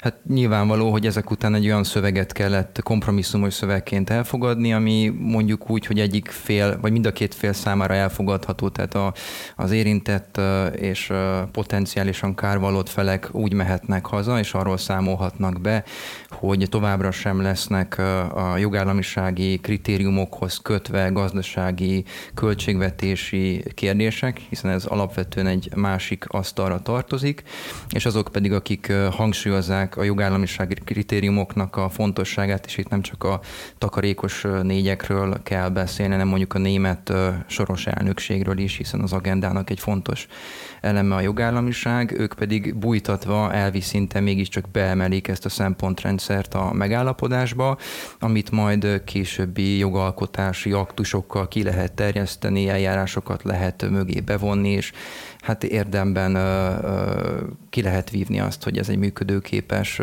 hát 0.05 0.25
nyilvánvaló, 0.27 0.91
hogy 0.91 1.05
ezek 1.05 1.31
után 1.31 1.55
egy 1.55 1.65
olyan 1.65 1.83
szöveget 1.83 2.31
kellett 2.31 2.79
kompromisszumos 2.83 3.53
szövegként 3.53 4.09
elfogadni, 4.09 4.73
ami 4.73 5.13
mondjuk 5.19 5.69
úgy, 5.69 5.85
hogy 5.85 5.99
egyik 5.99 6.29
fél, 6.29 6.77
vagy 6.81 6.91
mind 6.91 7.05
a 7.05 7.11
két 7.11 7.33
fél 7.33 7.53
számára 7.53 7.93
elfogadható, 7.93 8.69
tehát 8.69 8.95
a, 8.95 9.13
az 9.55 9.71
érintett 9.71 10.41
és 10.75 11.13
potenciálisan 11.51 12.35
kárvalót 12.35 12.89
felek 12.89 13.29
úgy 13.31 13.53
mehetnek 13.53 14.05
haza, 14.05 14.39
és 14.39 14.53
arról 14.53 14.77
számolhatnak 14.77 15.61
be, 15.61 15.83
hogy 16.29 16.67
továbbra 16.69 17.11
sem 17.11 17.41
lesznek 17.41 17.97
a 18.33 18.57
jogállamisági 18.57 19.57
kritériumokhoz 19.57 20.57
kötve 20.57 21.09
gazdasági, 21.09 22.03
költségvetési 22.33 23.63
kérdések, 23.73 24.41
hiszen 24.49 24.71
ez 24.71 24.85
alapvetően 24.85 25.47
egy 25.47 25.69
másik 25.75 26.25
asztalra 26.27 26.79
tartozik, 26.79 27.43
és 27.89 28.05
azok 28.05 28.29
pedig, 28.31 28.53
akik 28.53 28.93
hangsúlyozzák 29.11 29.94
a 29.97 30.03
jogállamisági 30.03 30.73
kritériumoknak 30.73 31.75
a 31.75 31.89
fontosságát, 31.89 32.65
és 32.65 32.77
itt 32.77 32.89
nem 32.89 33.01
csak 33.01 33.23
a 33.23 33.39
takarékos 33.77 34.45
négyekről 34.61 35.43
kell 35.43 35.69
beszélni, 35.69 36.11
hanem 36.11 36.27
mondjuk 36.27 36.53
a 36.53 36.59
német 36.59 37.13
soros 37.47 37.87
elnökségről 37.87 38.57
is, 38.57 38.77
hiszen 38.77 39.01
az 39.01 39.13
agendának 39.13 39.69
egy 39.69 39.79
fontos 39.79 40.27
eleme 40.85 41.15
a 41.15 41.21
jogállamiság, 41.21 42.11
ők 42.19 42.33
pedig 42.33 42.75
bújtatva 42.75 43.53
elvi 43.53 43.81
szinten 43.81 44.23
mégiscsak 44.23 44.69
beemelik 44.71 45.27
ezt 45.27 45.45
a 45.45 45.49
szempontrendszert 45.49 46.53
a 46.53 46.73
megállapodásba, 46.73 47.77
amit 48.19 48.51
majd 48.51 49.03
későbbi 49.03 49.77
jogalkotási 49.77 50.71
aktusokkal 50.71 51.47
ki 51.47 51.63
lehet 51.63 51.93
terjeszteni, 51.93 52.69
eljárásokat 52.69 53.43
lehet 53.43 53.89
mögé 53.89 54.19
bevonni, 54.19 54.69
és 54.69 54.91
hát 55.41 55.63
érdemben 55.63 56.37
ki 57.69 57.81
lehet 57.81 58.09
vívni 58.09 58.39
azt, 58.39 58.63
hogy 58.63 58.77
ez 58.77 58.89
egy 58.89 58.97
működőképes, 58.97 60.01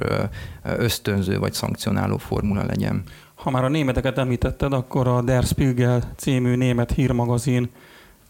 ösztönző 0.63 1.39
vagy 1.39 1.53
szankcionáló 1.53 2.17
formula 2.17 2.65
legyen. 2.65 3.03
Ha 3.35 3.51
már 3.51 3.65
a 3.65 3.69
németeket 3.69 4.19
említetted, 4.19 4.73
akkor 4.73 5.09
a 5.09 5.23
Der 5.23 5.43
Spiegel 5.43 6.13
című 6.17 6.57
német 6.57 6.93
hírmagazin 6.93 7.71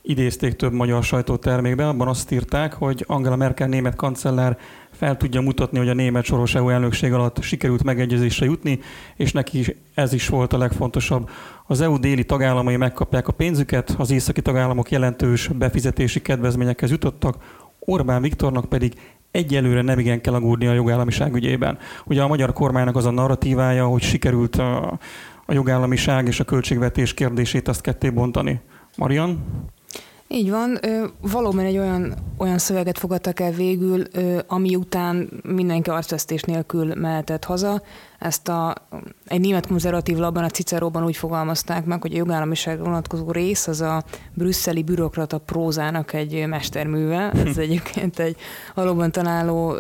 idézték 0.03 0.53
több 0.53 0.73
magyar 0.73 1.05
sajtótermékben, 1.05 1.89
abban 1.89 2.09
azt 2.09 2.31
írták, 2.31 2.73
hogy 2.73 3.05
Angela 3.09 3.37
Merkel 3.37 3.69
német 3.69 3.97
kancellár 3.97 4.59
fel 4.91 5.17
tudja 5.17 5.41
mutatni, 5.41 5.79
hogy 5.79 5.89
a 5.89 5.95
német 5.95 6.25
soros 6.25 6.55
EU 6.55 6.69
elnökség 6.69 7.13
alatt 7.13 7.43
sikerült 7.43 7.83
megegyezésre 7.83 8.47
jutni, 8.47 8.81
és 9.17 9.33
neki 9.33 9.77
ez 9.95 10.13
is 10.13 10.29
volt 10.29 10.53
a 10.53 10.59
legfontosabb. 10.59 11.31
Az 11.67 11.81
EU 11.81 11.99
déli 11.99 12.25
tagállamai 12.25 12.77
megkapják 12.77 13.29
a 13.29 13.33
pénzüket, 13.33 13.95
az 13.99 14.11
északi 14.11 14.43
tagállamok 14.43 14.91
jelentős 14.91 15.49
befizetési 15.49 16.23
kedvezményekhez 16.23 16.91
jutottak, 16.91 17.37
Orbán 17.79 18.23
Viktornak 18.23 18.65
pedig 18.65 18.95
egyelőre 19.31 19.83
nem 19.83 19.99
igen 19.99 20.21
kell 20.21 20.35
aggódni 20.35 20.67
a 20.67 20.73
jogállamiság 20.73 21.35
ügyében. 21.35 21.79
Ugye 22.05 22.23
a 22.23 22.29
magyar 22.29 22.53
kormánynak 22.53 22.97
az 22.97 23.05
a 23.05 23.11
narratívája, 23.11 23.87
hogy 23.87 24.03
sikerült 24.03 24.57
a, 24.57 24.99
a 25.47 25.53
jogállamiság 25.53 26.27
és 26.27 26.41
a 26.41 26.45
költségvetés 26.45 27.15
kérdését 27.15 27.69
azt 27.69 27.81
ketté 27.81 28.11
bontani. 28.11 28.61
Marian? 28.97 29.45
Így 30.35 30.51
van, 30.51 30.79
valóban 31.21 31.65
egy 31.65 31.79
olyan, 31.79 32.15
olyan 32.39 32.59
szöveget 32.59 32.99
fogadtak 32.99 33.41
el 33.41 33.51
végül, 33.51 34.03
ami 34.47 34.77
után 34.77 35.29
mindenki 35.43 35.91
arcvesztés 35.91 36.43
nélkül 36.43 36.95
mehetett 36.95 37.45
haza. 37.45 37.83
Ezt 38.19 38.49
a, 38.49 38.75
egy 39.27 39.41
német 39.41 39.67
konzervatív 39.67 40.17
labban, 40.17 40.45
a 40.45 40.49
Ciceróban 40.49 41.05
úgy 41.05 41.17
fogalmazták 41.17 41.85
meg, 41.85 42.01
hogy 42.03 42.15
a 42.15 42.17
jogállamiságra 42.17 42.85
vonatkozó 42.85 43.31
rész 43.31 43.67
az 43.67 43.81
a 43.81 44.03
brüsszeli 44.35 44.83
bürokrata 44.83 45.39
prózának 45.39 46.12
egy 46.12 46.47
mesterműve. 46.47 47.31
Ez 47.47 47.59
egyébként 47.59 48.19
egy 48.19 48.37
valóban 48.75 49.12
találó 49.12 49.75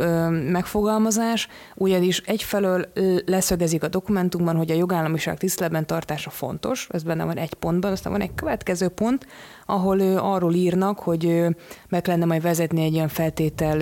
megfogalmazás. 0.50 1.48
Ugyanis 1.74 2.18
egyfelől 2.18 2.86
leszögezik 3.26 3.82
a 3.82 3.88
dokumentumban, 3.88 4.56
hogy 4.56 4.70
a 4.70 4.74
jogállamiság 4.74 5.38
tiszteletben 5.38 5.86
tartása 5.86 6.30
fontos, 6.30 6.86
ez 6.90 7.02
benne 7.02 7.24
van 7.24 7.36
egy 7.36 7.54
pontban, 7.54 7.92
aztán 7.92 8.12
van 8.12 8.20
egy 8.20 8.34
következő 8.34 8.88
pont, 8.88 9.26
ahol 9.66 10.00
arról 10.00 10.54
írnak, 10.54 10.98
hogy 10.98 11.44
meg 11.88 12.06
lenne 12.06 12.24
majd 12.24 12.42
vezetni 12.42 12.82
egy 12.82 12.92
ilyen 12.92 13.08
feltétel 13.08 13.78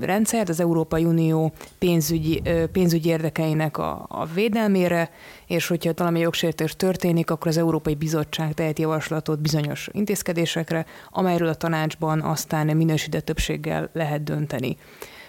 rendszert 0.00 0.48
az 0.48 0.60
Európai 0.60 1.04
Unió 1.04 1.52
pénzügyi, 1.78 2.42
pénzügyi 2.72 3.08
érdekeinek 3.08 3.78
a, 3.78 4.06
a 4.08 4.24
védelmére, 4.34 5.10
és 5.46 5.66
hogyha 5.66 5.92
valami 5.96 6.20
jogsértés 6.20 6.76
történik, 6.76 7.30
akkor 7.30 7.46
az 7.46 7.56
Európai 7.56 7.94
Bizottság 7.94 8.54
tehet 8.54 8.78
javaslatot 8.78 9.40
bizonyos 9.40 9.88
intézkedésekre, 9.92 10.86
amelyről 11.10 11.48
a 11.48 11.54
tanácsban 11.54 12.20
aztán 12.20 12.66
minősített 12.66 13.24
többséggel 13.24 13.90
lehet 13.92 14.22
dönteni. 14.22 14.76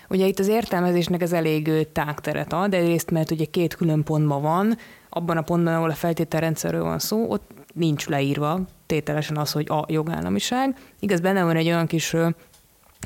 Ugye 0.10 0.26
itt 0.26 0.40
az 0.40 0.48
értelmezésnek 0.48 1.22
ez 1.22 1.34
elég 1.34 1.88
tágteret 1.92 2.54
ad, 2.54 2.70
de 2.70 2.78
egyrészt 2.78 3.12
mert 3.12 3.32
ugye 3.32 3.46
két 3.46 3.76
külön 3.76 4.04
pontban 4.04 4.42
van, 4.42 4.78
abban 5.10 5.38
a 5.38 5.42
pontban, 5.42 5.74
ahol 5.74 5.90
a 5.90 5.94
feltételrendszerről 5.94 6.84
van 6.84 7.00
szó, 7.00 7.30
ott 7.30 7.52
nincs 7.74 8.08
leírva 8.08 8.60
tételesen 8.88 9.38
az, 9.38 9.52
hogy 9.52 9.70
a 9.70 9.86
jogállamiság. 9.88 10.76
Igaz, 11.00 11.20
benne 11.20 11.44
van 11.44 11.56
egy 11.56 11.68
olyan 11.68 11.88
kis 11.88 12.16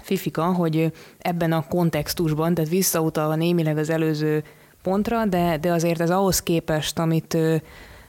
fifika, 0.01 0.43
hogy 0.43 0.91
ebben 1.17 1.51
a 1.51 1.67
kontextusban, 1.67 2.53
tehát 2.53 2.69
visszautalva 2.69 3.35
némileg 3.35 3.77
az 3.77 3.89
előző 3.89 4.43
pontra, 4.81 5.25
de, 5.25 5.57
de 5.57 5.71
azért 5.71 6.01
ez 6.01 6.09
ahhoz 6.09 6.43
képest, 6.43 6.99
amit 6.99 7.37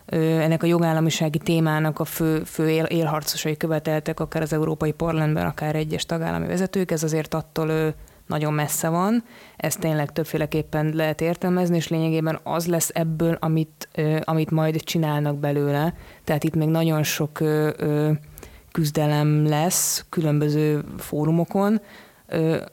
ennek 0.06 0.62
a 0.62 0.66
jogállamisági 0.66 1.38
témának 1.38 1.98
a 1.98 2.04
fő, 2.04 2.42
fő 2.44 2.70
él, 2.70 2.84
élharcosai 2.84 3.56
követeltek, 3.56 4.20
akár 4.20 4.42
az 4.42 4.52
Európai 4.52 4.92
Parlamentben, 4.92 5.46
akár 5.46 5.74
egyes 5.74 6.06
tagállami 6.06 6.46
vezetők, 6.46 6.90
ez 6.90 7.02
azért 7.02 7.34
attól 7.34 7.94
nagyon 8.32 8.52
messze 8.52 8.88
van. 8.88 9.24
Ezt 9.56 9.80
tényleg 9.80 10.12
többféleképpen 10.12 10.92
lehet 10.94 11.20
értelmezni, 11.20 11.76
és 11.76 11.88
lényegében 11.88 12.40
az 12.42 12.66
lesz 12.66 12.90
ebből, 12.94 13.36
amit, 13.40 13.88
amit 14.20 14.50
majd 14.50 14.82
csinálnak 14.82 15.36
belőle. 15.38 15.94
Tehát 16.24 16.44
itt 16.44 16.54
még 16.54 16.68
nagyon 16.68 17.02
sok 17.02 17.42
küzdelem 18.72 19.46
lesz 19.46 20.06
különböző 20.08 20.84
fórumokon, 20.98 21.80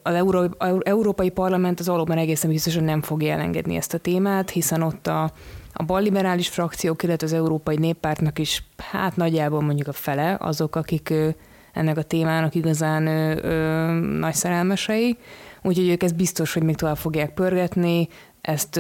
az 0.04 0.14
Euró, 0.14 0.56
Európai 0.80 1.30
Parlament 1.30 1.80
az 1.80 1.88
valóban 1.88 2.18
egészen 2.18 2.50
biztosan 2.50 2.84
nem 2.84 3.02
fogja 3.02 3.34
elengedni 3.34 3.76
ezt 3.76 3.94
a 3.94 3.98
témát, 3.98 4.50
hiszen 4.50 4.82
ott 4.82 5.08
a, 5.08 5.32
a 5.74 5.84
balliberális 5.84 6.48
frakciók, 6.48 7.04
illetve 7.04 7.28
az 7.28 7.34
Európai 7.34 7.78
Néppártnak 7.78 8.40
is 8.40 8.64
hát 8.78 9.16
nagyjából 9.16 9.62
mondjuk 9.62 9.88
a 9.88 9.94
fele 9.94 10.38
azok, 10.40 10.76
akik 10.76 11.14
ennek 11.74 11.98
a 11.98 12.02
témának 12.04 12.56
igazán 12.56 13.08
ö, 13.08 13.36
ö, 13.42 13.92
nagy 14.00 14.34
szerelmesei, 14.34 15.18
úgyhogy 15.62 15.90
ők 15.90 16.04
ezt 16.04 16.16
biztos, 16.16 16.54
hogy 16.54 16.64
még 16.64 16.76
tovább 16.76 16.98
fogják 16.98 17.34
pörgetni, 17.34 18.08
ezt 18.42 18.80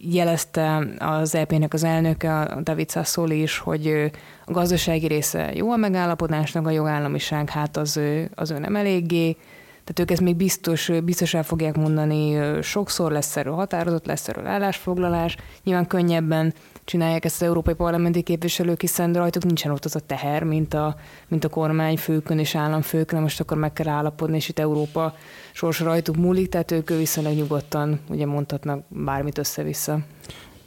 jelezte 0.00 0.86
az 0.98 1.34
EP-nek 1.34 1.74
az 1.74 1.84
elnöke, 1.84 2.58
David 2.62 2.90
Sassoli 2.90 3.42
is, 3.42 3.58
hogy 3.58 4.10
a 4.46 4.52
gazdasági 4.52 5.06
része 5.06 5.54
jó 5.54 5.70
a 5.72 5.76
megállapodásnak, 5.76 6.66
a 6.66 6.70
jogállamiság 6.70 7.50
hát 7.50 7.76
az, 7.76 8.00
az 8.34 8.50
ő 8.50 8.58
nem 8.58 8.76
eléggé, 8.76 9.36
tehát 9.84 10.00
ők 10.00 10.10
ezt 10.10 10.20
még 10.20 10.36
biztos, 10.36 10.90
biztos 11.04 11.34
el 11.34 11.42
fogják 11.42 11.76
mondani, 11.76 12.38
sokszor 12.62 13.12
lesz 13.12 13.36
erről 13.36 13.54
határozott, 13.54 14.06
lesz 14.06 14.28
erről 14.28 14.46
állásfoglalás, 14.46 15.36
nyilván 15.64 15.86
könnyebben 15.86 16.54
csinálják 16.90 17.24
ezt 17.24 17.40
az 17.40 17.46
európai 17.46 17.74
parlamenti 17.74 18.22
képviselők, 18.22 18.80
hiszen 18.80 19.12
rajtuk 19.12 19.44
nincsen 19.44 19.72
ott 19.72 19.84
az 19.84 19.96
a 19.96 20.00
teher, 20.00 20.42
mint 20.42 20.74
a, 20.74 20.96
mint 21.28 21.44
a 21.44 21.48
kormányfőkön 21.48 22.38
és 22.38 22.54
államfőkön, 22.54 23.22
most 23.22 23.40
akkor 23.40 23.56
meg 23.56 23.72
kell 23.72 23.88
állapodni, 23.88 24.36
és 24.36 24.48
itt 24.48 24.58
Európa 24.58 25.14
sors 25.52 25.80
rajtuk 25.80 26.16
múlik, 26.16 26.48
tehát 26.48 26.70
ők 26.70 26.88
viszonylag 26.88 27.34
nyugodtan 27.34 28.00
ugye 28.08 28.26
mondhatnak 28.26 28.84
bármit 28.88 29.38
össze-vissza. 29.38 29.98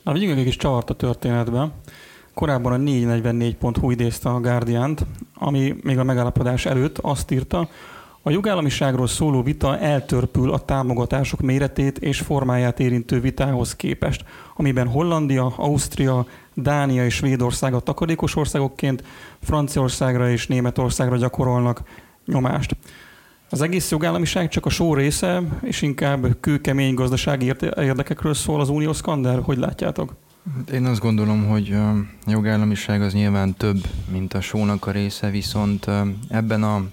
Na, 0.04 0.12
vigyünk 0.12 0.38
egy 0.38 0.44
kis 0.44 0.56
csavart 0.56 0.90
a 0.90 0.94
történetbe. 0.94 1.72
Korábban 2.34 2.74
a 2.74 2.78
444.hu 2.78 3.92
idézte 3.92 4.30
a 4.30 4.40
guardian 4.40 4.98
ami 5.34 5.76
még 5.82 5.98
a 5.98 6.04
megállapodás 6.04 6.66
előtt 6.66 6.98
azt 6.98 7.32
írta, 7.32 7.70
a 8.26 8.30
jogállamiságról 8.30 9.08
szóló 9.08 9.42
vita 9.42 9.78
eltörpül 9.78 10.52
a 10.52 10.60
támogatások 10.60 11.42
méretét 11.42 11.98
és 11.98 12.20
formáját 12.20 12.80
érintő 12.80 13.20
vitához 13.20 13.76
képest, 13.76 14.24
amiben 14.56 14.88
Hollandia, 14.88 15.54
Ausztria, 15.58 16.26
Dánia 16.54 17.06
és 17.06 17.16
Svédország 17.16 17.74
a 17.74 17.80
takarékos 17.80 18.36
országokként 18.36 19.04
Franciaországra 19.42 20.30
és 20.30 20.48
Németországra 20.48 21.18
gyakorolnak 21.18 21.82
nyomást. 22.26 22.76
Az 23.50 23.62
egész 23.62 23.92
jogállamiság 23.92 24.50
csak 24.50 24.66
a 24.66 24.70
só 24.70 24.94
része, 24.94 25.42
és 25.62 25.82
inkább 25.82 26.28
kőkemény 26.40 26.94
gazdasági 26.94 27.54
érdekekről 27.76 28.34
szól 28.34 28.60
az 28.60 28.70
unió 28.70 28.94
szkander. 28.94 29.40
Hogy 29.42 29.58
látjátok? 29.58 30.16
Én 30.74 30.86
azt 30.86 31.02
gondolom, 31.02 31.48
hogy 31.48 31.72
a 31.72 31.94
jogállamiság 32.28 33.02
az 33.02 33.14
nyilván 33.14 33.54
több, 33.54 33.78
mint 34.12 34.34
a 34.34 34.42
sónak 34.42 34.86
a 34.88 34.92
része, 34.92 35.30
viszont 35.30 35.88
ebben 36.30 36.64
a 36.64 36.84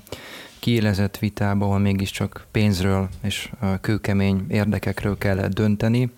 kiélezett 0.59 1.19
vitában, 1.19 1.69
ahol 1.69 1.79
mégiscsak 1.81 2.47
pénzről 2.51 3.09
és 3.23 3.51
kőkemény 3.81 4.45
érdekekről 4.49 5.19
kellett 5.19 5.53
dönteni. 5.53 6.11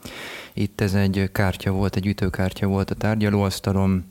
Itt 0.54 0.80
ez 0.80 0.94
egy 0.94 1.30
kártya 1.32 1.70
volt, 1.70 1.96
egy 1.96 2.06
ütőkártya 2.06 2.66
volt 2.66 2.90
a 2.90 2.94
tárgyalóasztalon. 2.94 4.04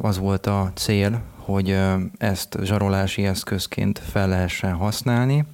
Az 0.00 0.18
volt 0.18 0.46
a 0.46 0.70
cél, 0.74 1.22
hogy 1.44 1.78
ezt 2.18 2.58
zsarolási 2.62 3.24
eszközként 3.24 3.98
fel 3.98 4.28
lehessen 4.28 4.72
használni. 4.72 5.44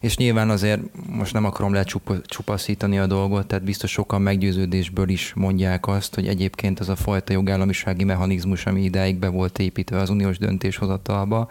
és 0.00 0.16
nyilván 0.16 0.50
azért 0.50 0.80
most 1.08 1.32
nem 1.32 1.44
akarom 1.44 1.72
lecsupaszítani 1.72 2.98
a 2.98 3.06
dolgot, 3.06 3.46
tehát 3.46 3.64
biztos 3.64 3.90
sokan 3.90 4.22
meggyőződésből 4.22 5.08
is 5.08 5.32
mondják 5.34 5.86
azt, 5.86 6.14
hogy 6.14 6.26
egyébként 6.26 6.80
az 6.80 6.88
a 6.88 6.96
fajta 6.96 7.32
jogállamisági 7.32 8.04
mechanizmus, 8.04 8.66
ami 8.66 8.82
idáig 8.82 9.18
be 9.18 9.28
volt 9.28 9.58
építve 9.58 9.98
az 9.98 10.10
uniós 10.10 10.38
döntéshozatalba, 10.38 11.48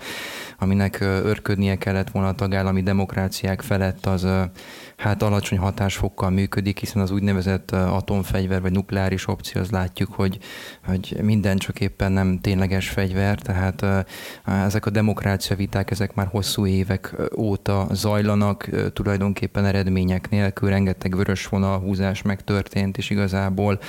aminek 0.60 1.00
örködnie 1.02 1.76
kellett 1.76 2.10
volna 2.10 2.28
a 2.28 2.36
tagállami 2.36 2.84
demokráciák 2.84 3.62
felett, 3.62 4.06
az 4.06 4.28
hát 4.98 5.22
alacsony 5.22 5.58
hatásfokkal 5.58 6.30
működik, 6.30 6.80
hiszen 6.80 7.02
az 7.02 7.12
úgynevezett 7.12 7.72
atomfegyver 7.72 8.62
vagy 8.62 8.72
nukleáris 8.72 9.28
opció, 9.28 9.62
az 9.62 9.70
látjuk, 9.70 10.14
hogy, 10.14 10.38
hogy 10.86 11.18
minden 11.22 11.58
csak 11.58 11.80
éppen 11.80 12.12
nem 12.12 12.40
tényleges 12.42 12.90
fegyver, 12.90 13.40
tehát 13.40 14.06
ezek 14.46 14.86
a 14.86 14.90
demokrácia 14.90 15.56
viták, 15.56 15.92
ezek 15.92 16.14
már 16.14 16.28
hosszú 16.28 16.66
évek 16.66 17.16
óta 17.38 17.88
zajlanak, 17.92 18.70
tulajdonképpen 18.94 19.66
eredmények 19.66 20.30
nélkül, 20.30 20.70
rengeteg 20.70 21.16
vörös 21.16 21.48
vonalhúzás 21.48 22.22
megtörtént, 22.22 22.98
és 22.98 23.10
igazából, 23.10 23.80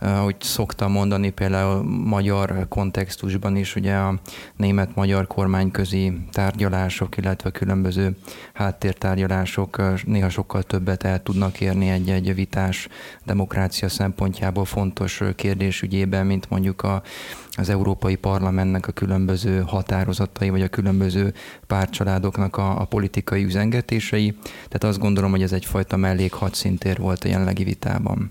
ahogy 0.00 0.36
szoktam 0.38 0.92
mondani, 0.92 1.30
például 1.30 1.82
magyar 1.84 2.66
kontextusban 2.68 3.56
is, 3.56 3.76
ugye 3.76 3.94
a 3.94 4.14
német-magyar 4.56 5.26
kormányközi 5.26 6.12
tárgyalások, 6.30 7.16
illetve 7.16 7.50
különböző 7.50 8.16
háttértárgyalások 8.52 9.82
néha 10.04 10.28
sok 10.28 10.45
sokkal 10.46 10.62
többet 10.62 11.02
el 11.02 11.22
tudnak 11.22 11.60
érni 11.60 11.88
egy-egy 11.88 12.34
vitás 12.34 12.88
demokrácia 13.24 13.88
szempontjából 13.88 14.64
fontos 14.64 15.22
kérdés 15.36 15.82
ügyében, 15.82 16.26
mint 16.26 16.50
mondjuk 16.50 16.82
a, 16.82 17.02
az 17.50 17.68
Európai 17.68 18.14
Parlamentnek 18.16 18.86
a 18.86 18.92
különböző 18.92 19.60
határozatai, 19.66 20.50
vagy 20.50 20.62
a 20.62 20.68
különböző 20.68 21.34
pártcsaládoknak 21.66 22.56
a, 22.56 22.80
a 22.80 22.84
politikai 22.84 23.44
üzengetései. 23.44 24.36
Tehát 24.42 24.84
azt 24.84 24.98
gondolom, 24.98 25.30
hogy 25.30 25.42
ez 25.42 25.52
egyfajta 25.52 25.96
mellék 25.96 26.32
hadszintér 26.32 26.98
volt 26.98 27.24
a 27.24 27.28
jelenlegi 27.28 27.64
vitában. 27.64 28.30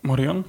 Marian? 0.00 0.44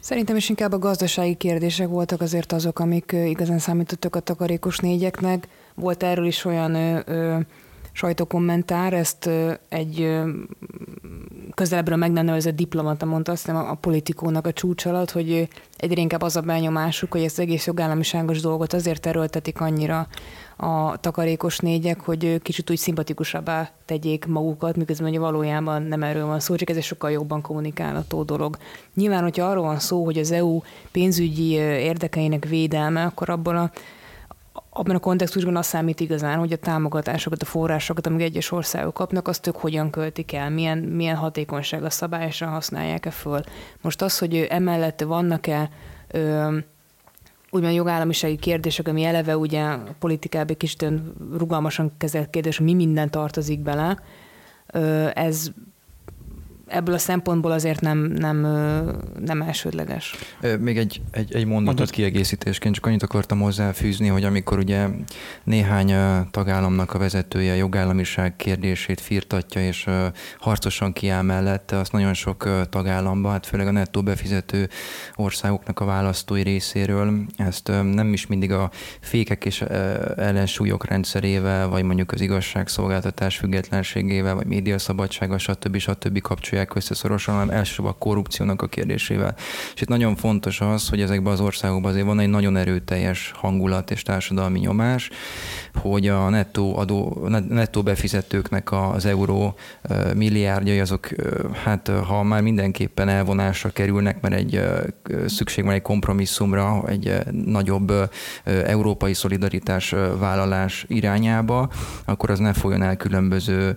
Szerintem 0.00 0.36
is 0.36 0.48
inkább 0.48 0.72
a 0.72 0.78
gazdasági 0.78 1.34
kérdések 1.34 1.88
voltak 1.88 2.20
azért 2.20 2.52
azok, 2.52 2.78
amik 2.78 3.16
igazán 3.26 3.58
számítottak 3.58 4.16
a 4.16 4.20
takarékos 4.20 4.78
négyeknek. 4.78 5.48
Volt 5.74 6.02
erről 6.02 6.26
is 6.26 6.44
olyan 6.44 6.74
ö, 6.74 7.00
ö, 7.06 7.38
sajtókommentár, 7.96 8.92
ezt 8.92 9.30
egy 9.68 10.20
közelebbről 11.54 11.96
meg 11.96 12.12
nem 12.12 12.24
nevezett 12.24 12.56
diplomata 12.56 13.06
mondta, 13.06 13.32
azt 13.32 13.46
hiszem 13.46 13.66
a 13.66 13.74
politikónak 13.74 14.46
a 14.46 14.52
csúcs 14.52 14.86
alatt, 14.86 15.10
hogy 15.10 15.48
egyre 15.76 16.00
inkább 16.00 16.22
az 16.22 16.36
a 16.36 16.40
benyomásuk, 16.40 17.12
hogy 17.12 17.22
ezt 17.22 17.38
egész 17.38 17.66
jogállamiságos 17.66 18.40
dolgot 18.40 18.72
azért 18.72 19.06
erőltetik 19.06 19.60
annyira 19.60 20.08
a 20.56 21.00
takarékos 21.00 21.58
négyek, 21.58 22.00
hogy 22.00 22.42
kicsit 22.42 22.70
úgy 22.70 22.76
szimpatikusabbá 22.76 23.70
tegyék 23.84 24.26
magukat, 24.26 24.76
miközben 24.76 25.08
hogy 25.08 25.18
valójában 25.18 25.82
nem 25.82 26.02
erről 26.02 26.26
van 26.26 26.40
szó, 26.40 26.54
csak 26.54 26.70
ez 26.70 26.76
egy 26.76 26.82
sokkal 26.82 27.10
jobban 27.10 27.40
kommunikálható 27.40 28.22
dolog. 28.22 28.56
Nyilván, 28.94 29.22
hogyha 29.22 29.46
arról 29.46 29.64
van 29.64 29.78
szó, 29.78 30.04
hogy 30.04 30.18
az 30.18 30.30
EU 30.30 30.60
pénzügyi 30.92 31.50
érdekeinek 31.58 32.44
védelme, 32.44 33.04
akkor 33.04 33.30
abban 33.30 33.56
a 33.56 33.70
abban 34.76 34.94
a 34.94 34.98
kontextusban 34.98 35.56
az 35.56 35.66
számít 35.66 36.00
igazán, 36.00 36.38
hogy 36.38 36.52
a 36.52 36.56
támogatásokat, 36.56 37.42
a 37.42 37.44
forrásokat, 37.44 38.06
amik 38.06 38.20
egyes 38.20 38.52
országok 38.52 38.94
kapnak, 38.94 39.28
azt 39.28 39.46
ők 39.46 39.56
hogyan 39.56 39.90
költik 39.90 40.32
el, 40.32 40.50
milyen, 40.50 40.78
milyen 40.78 41.16
hatékonyság 41.16 41.84
a 41.84 41.90
szabályosan 41.90 42.48
használják-e 42.48 43.10
föl. 43.10 43.40
Most 43.80 44.02
az, 44.02 44.18
hogy 44.18 44.34
emellett 44.36 45.00
vannak-e 45.00 45.70
ö, 46.08 46.56
úgymond 47.50 47.74
jogállamisági 47.74 48.36
kérdések, 48.36 48.88
ami 48.88 49.04
eleve 49.04 49.36
ugye 49.36 49.62
a 49.62 49.94
politikában 49.98 50.50
egy 50.50 50.56
kicsit 50.56 50.86
rugalmasan 51.32 51.92
kezelt 51.98 52.30
kérdés, 52.30 52.60
mi 52.60 52.74
minden 52.74 53.10
tartozik 53.10 53.60
bele, 53.60 53.98
ez 55.14 55.46
ebből 56.66 56.94
a 56.94 56.98
szempontból 56.98 57.52
azért 57.52 57.80
nem, 57.80 57.98
nem, 57.98 58.40
nem 59.24 59.42
elsődleges. 59.42 60.14
Még 60.60 60.78
egy, 60.78 61.00
egy, 61.10 61.34
egy 61.34 61.44
mondatot 61.44 61.78
Mondod. 61.78 61.90
kiegészítésként, 61.90 62.74
csak 62.74 62.86
annyit 62.86 63.02
akartam 63.02 63.40
hozzáfűzni, 63.40 64.08
hogy 64.08 64.24
amikor 64.24 64.58
ugye 64.58 64.86
néhány 65.44 65.94
tagállamnak 66.30 66.94
a 66.94 66.98
vezetője 66.98 67.52
a 67.52 67.56
jogállamiság 67.56 68.36
kérdését 68.36 69.00
firtatja, 69.00 69.66
és 69.66 69.86
harcosan 70.38 70.92
kiáll 70.92 71.22
mellette, 71.22 71.78
azt 71.78 71.92
nagyon 71.92 72.14
sok 72.14 72.48
tagállamban, 72.70 73.32
hát 73.32 73.46
főleg 73.46 73.66
a 73.66 73.70
nettó 73.70 74.02
befizető 74.02 74.68
országoknak 75.14 75.80
a 75.80 75.84
választói 75.84 76.42
részéről, 76.42 77.12
ezt 77.36 77.68
nem 77.92 78.12
is 78.12 78.26
mindig 78.26 78.52
a 78.52 78.70
fékek 79.00 79.44
és 79.44 79.60
ellensúlyok 80.16 80.86
rendszerével, 80.86 81.68
vagy 81.68 81.82
mondjuk 81.82 82.12
az 82.12 82.20
igazságszolgáltatás 82.20 83.36
függetlenségével, 83.36 84.34
vagy 84.34 84.46
médiaszabadsága, 84.46 85.38
stb. 85.38 85.76
stb. 85.76 86.20
kapcsolatban 86.20 86.52
kapcsolják 86.54 86.74
össze 86.74 86.94
szorosan, 86.94 87.34
hanem 87.34 87.56
elsősorban 87.56 87.94
a 87.94 87.98
korrupciónak 87.98 88.62
a 88.62 88.66
kérdésével. 88.66 89.34
És 89.74 89.80
itt 89.80 89.88
nagyon 89.88 90.16
fontos 90.16 90.60
az, 90.60 90.88
hogy 90.88 91.00
ezekben 91.00 91.32
az 91.32 91.40
országokban 91.40 91.90
azért 91.90 92.06
van 92.06 92.20
egy 92.20 92.28
nagyon 92.28 92.56
erőteljes 92.56 93.32
hangulat 93.36 93.90
és 93.90 94.02
társadalmi 94.02 94.58
nyomás, 94.58 95.10
hogy 95.74 96.08
a 96.08 96.28
nettó, 96.28 96.76
adó, 96.76 97.28
nettó 97.48 97.82
befizetőknek 97.82 98.72
az 98.72 99.06
euró 99.06 99.54
milliárdjai 100.14 100.80
azok, 100.80 101.08
hát 101.64 101.88
ha 101.88 102.22
már 102.22 102.42
mindenképpen 102.42 103.08
elvonásra 103.08 103.70
kerülnek, 103.70 104.20
mert 104.20 104.34
egy 104.34 104.62
szükség 105.26 105.64
van 105.64 105.74
egy 105.74 105.82
kompromisszumra, 105.82 106.84
egy 106.88 107.18
nagyobb 107.30 107.92
európai 108.44 109.14
szolidaritás 109.14 109.94
vállalás 110.18 110.84
irányába, 110.88 111.68
akkor 112.04 112.30
az 112.30 112.38
ne 112.38 112.52
folyjon 112.52 112.82
el 112.82 112.96
különböző 112.96 113.76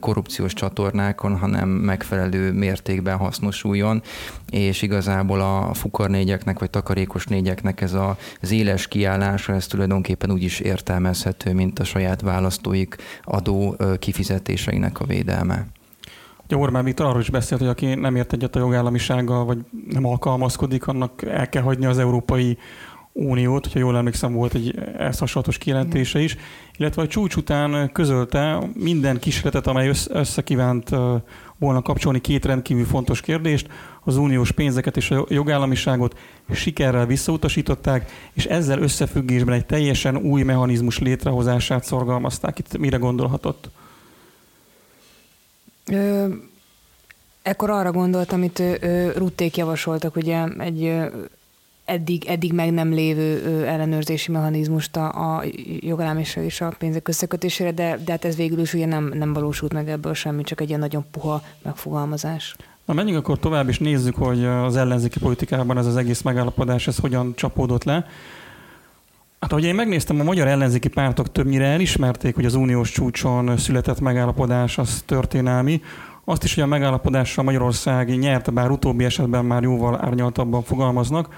korrupciós 0.00 0.52
csatornákon, 0.52 1.36
hanem 1.38 1.68
megfelelő 1.96 2.52
mértékben 2.52 3.16
hasznosuljon, 3.16 4.02
és 4.50 4.82
igazából 4.82 5.40
a 5.40 5.74
fukarnégyeknek 5.74 6.58
vagy 6.58 6.70
takarékos 6.70 7.26
négyeknek 7.26 7.80
ez 7.80 7.92
a, 7.92 8.16
az 8.40 8.50
éles 8.50 8.88
kiállása, 8.88 9.52
ez 9.52 9.66
tulajdonképpen 9.66 10.30
úgy 10.30 10.42
is 10.42 10.60
értelmezhető, 10.60 11.52
mint 11.52 11.78
a 11.78 11.84
saját 11.84 12.20
választóik 12.20 12.96
adó 13.24 13.76
kifizetéseinek 13.98 15.00
a 15.00 15.04
védelme. 15.04 15.66
Ugye 16.44 16.56
Orbán 16.56 16.84
Viktor 16.84 17.06
arról 17.06 17.20
is 17.20 17.30
beszélt, 17.30 17.60
hogy 17.60 17.70
aki 17.70 17.94
nem 17.94 18.16
ért 18.16 18.32
egyet 18.32 18.56
a 18.56 18.58
jogállamisággal, 18.58 19.44
vagy 19.44 19.58
nem 19.90 20.06
alkalmazkodik, 20.06 20.86
annak 20.86 21.22
el 21.22 21.48
kell 21.48 21.62
hagyni 21.62 21.86
az 21.86 21.98
Európai 21.98 22.58
Uniót, 23.18 23.62
hogyha 23.64 23.78
jól 23.78 23.96
emlékszem, 23.96 24.32
volt 24.32 24.54
egy 24.54 24.78
ezt 24.98 25.18
hasonlatos 25.18 25.58
kijelentése 25.58 26.20
is, 26.20 26.36
illetve 26.76 27.02
a 27.02 27.06
csúcs 27.06 27.36
után 27.36 27.92
közölte 27.92 28.58
minden 28.74 29.18
kísérletet, 29.18 29.66
amely 29.66 29.90
összekívánt 30.08 30.90
volna 31.58 31.82
kapcsolni 31.82 32.20
két 32.20 32.44
rendkívül 32.44 32.84
fontos 32.84 33.20
kérdést, 33.20 33.68
az 34.04 34.16
uniós 34.16 34.52
pénzeket 34.52 34.96
és 34.96 35.10
a 35.10 35.26
jogállamiságot 35.28 36.18
sikerrel 36.52 37.06
visszautasították, 37.06 38.10
és 38.32 38.44
ezzel 38.44 38.78
összefüggésben 38.78 39.54
egy 39.54 39.66
teljesen 39.66 40.16
új 40.16 40.42
mechanizmus 40.42 40.98
létrehozását 40.98 41.84
szorgalmazták. 41.84 42.58
Itt 42.58 42.78
mire 42.78 42.96
gondolhatott? 42.96 43.68
Ö, 45.86 46.26
ekkor 47.42 47.70
arra 47.70 47.92
gondoltam, 47.92 48.38
amit 48.38 48.62
Rutték 49.16 49.56
javasoltak, 49.56 50.16
ugye 50.16 50.44
egy 50.58 50.98
eddig, 51.86 52.24
eddig 52.24 52.52
meg 52.52 52.72
nem 52.72 52.92
lévő 52.92 53.64
ellenőrzési 53.66 54.30
mechanizmust 54.32 54.96
a, 54.96 55.36
a 55.36 55.42
jogállamiság 55.80 56.44
és 56.44 56.60
a 56.60 56.74
pénzek 56.78 57.08
összekötésére, 57.08 57.72
de, 57.72 57.98
de 58.04 58.10
hát 58.10 58.24
ez 58.24 58.36
végül 58.36 58.58
is 58.58 58.74
ugye 58.74 58.86
nem, 58.86 59.12
nem 59.14 59.32
valósult 59.32 59.72
meg 59.72 59.88
ebből 59.88 60.14
semmi, 60.14 60.42
csak 60.42 60.60
egy 60.60 60.68
ilyen 60.68 60.80
nagyon 60.80 61.04
puha 61.10 61.42
megfogalmazás. 61.62 62.56
Na 62.84 62.94
menjünk 62.94 63.18
akkor 63.18 63.38
tovább, 63.38 63.68
és 63.68 63.78
nézzük, 63.78 64.16
hogy 64.16 64.44
az 64.44 64.76
ellenzéki 64.76 65.18
politikában 65.18 65.78
ez 65.78 65.86
az 65.86 65.96
egész 65.96 66.22
megállapodás, 66.22 66.86
ez 66.86 66.98
hogyan 66.98 67.32
csapódott 67.36 67.84
le. 67.84 68.06
Hát, 69.40 69.52
ahogy 69.52 69.64
én 69.64 69.74
megnéztem, 69.74 70.20
a 70.20 70.24
magyar 70.24 70.46
ellenzéki 70.46 70.88
pártok 70.88 71.32
többnyire 71.32 71.64
elismerték, 71.66 72.34
hogy 72.34 72.44
az 72.44 72.54
uniós 72.54 72.90
csúcson 72.90 73.56
született 73.56 74.00
megállapodás 74.00 74.78
az 74.78 75.02
történelmi. 75.06 75.82
Azt 76.24 76.44
is, 76.44 76.54
hogy 76.54 76.62
a 76.62 76.66
megállapodással 76.66 77.44
Magyarország 77.44 78.18
nyerte, 78.18 78.50
bár 78.50 78.70
utóbbi 78.70 79.04
esetben 79.04 79.44
már 79.44 79.62
jóval 79.62 80.00
árnyaltabban 80.04 80.62
fogalmaznak. 80.62 81.36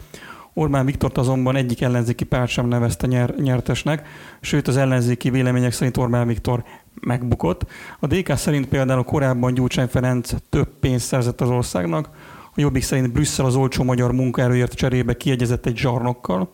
Orbán 0.59 0.87
Viktort 0.87 1.19
azonban 1.19 1.57
egyik 1.57 1.81
ellenzéki 1.81 2.25
párt 2.25 2.51
sem 2.51 2.69
nevezte 2.69 3.07
nyer, 3.07 3.35
nyertesnek, 3.37 4.07
sőt 4.41 4.69
az 4.69 4.77
ellenzéki 4.77 5.31
vélemények 5.31 5.73
szerint 5.73 5.97
Orbán 5.97 6.27
Viktor 6.27 6.65
megbukott. 7.01 7.67
A 8.01 8.07
DK 8.07 8.37
szerint 8.37 8.69
például 8.69 9.03
korábban 9.03 9.55
Gyurcsány 9.55 9.87
Ferenc 9.87 10.31
több 10.49 10.69
pénzt 10.81 11.07
szerzett 11.07 11.41
az 11.41 11.49
országnak, 11.49 12.09
a 12.55 12.61
Jobbik 12.61 12.83
szerint 12.83 13.13
Brüsszel 13.13 13.45
az 13.45 13.57
olcsó 13.57 13.85
magyar 13.85 14.13
munkaerőért 14.13 14.73
cserébe 14.73 15.17
kiegyezett 15.17 15.67
egy 15.67 15.77
zsarnokkal. 15.77 16.51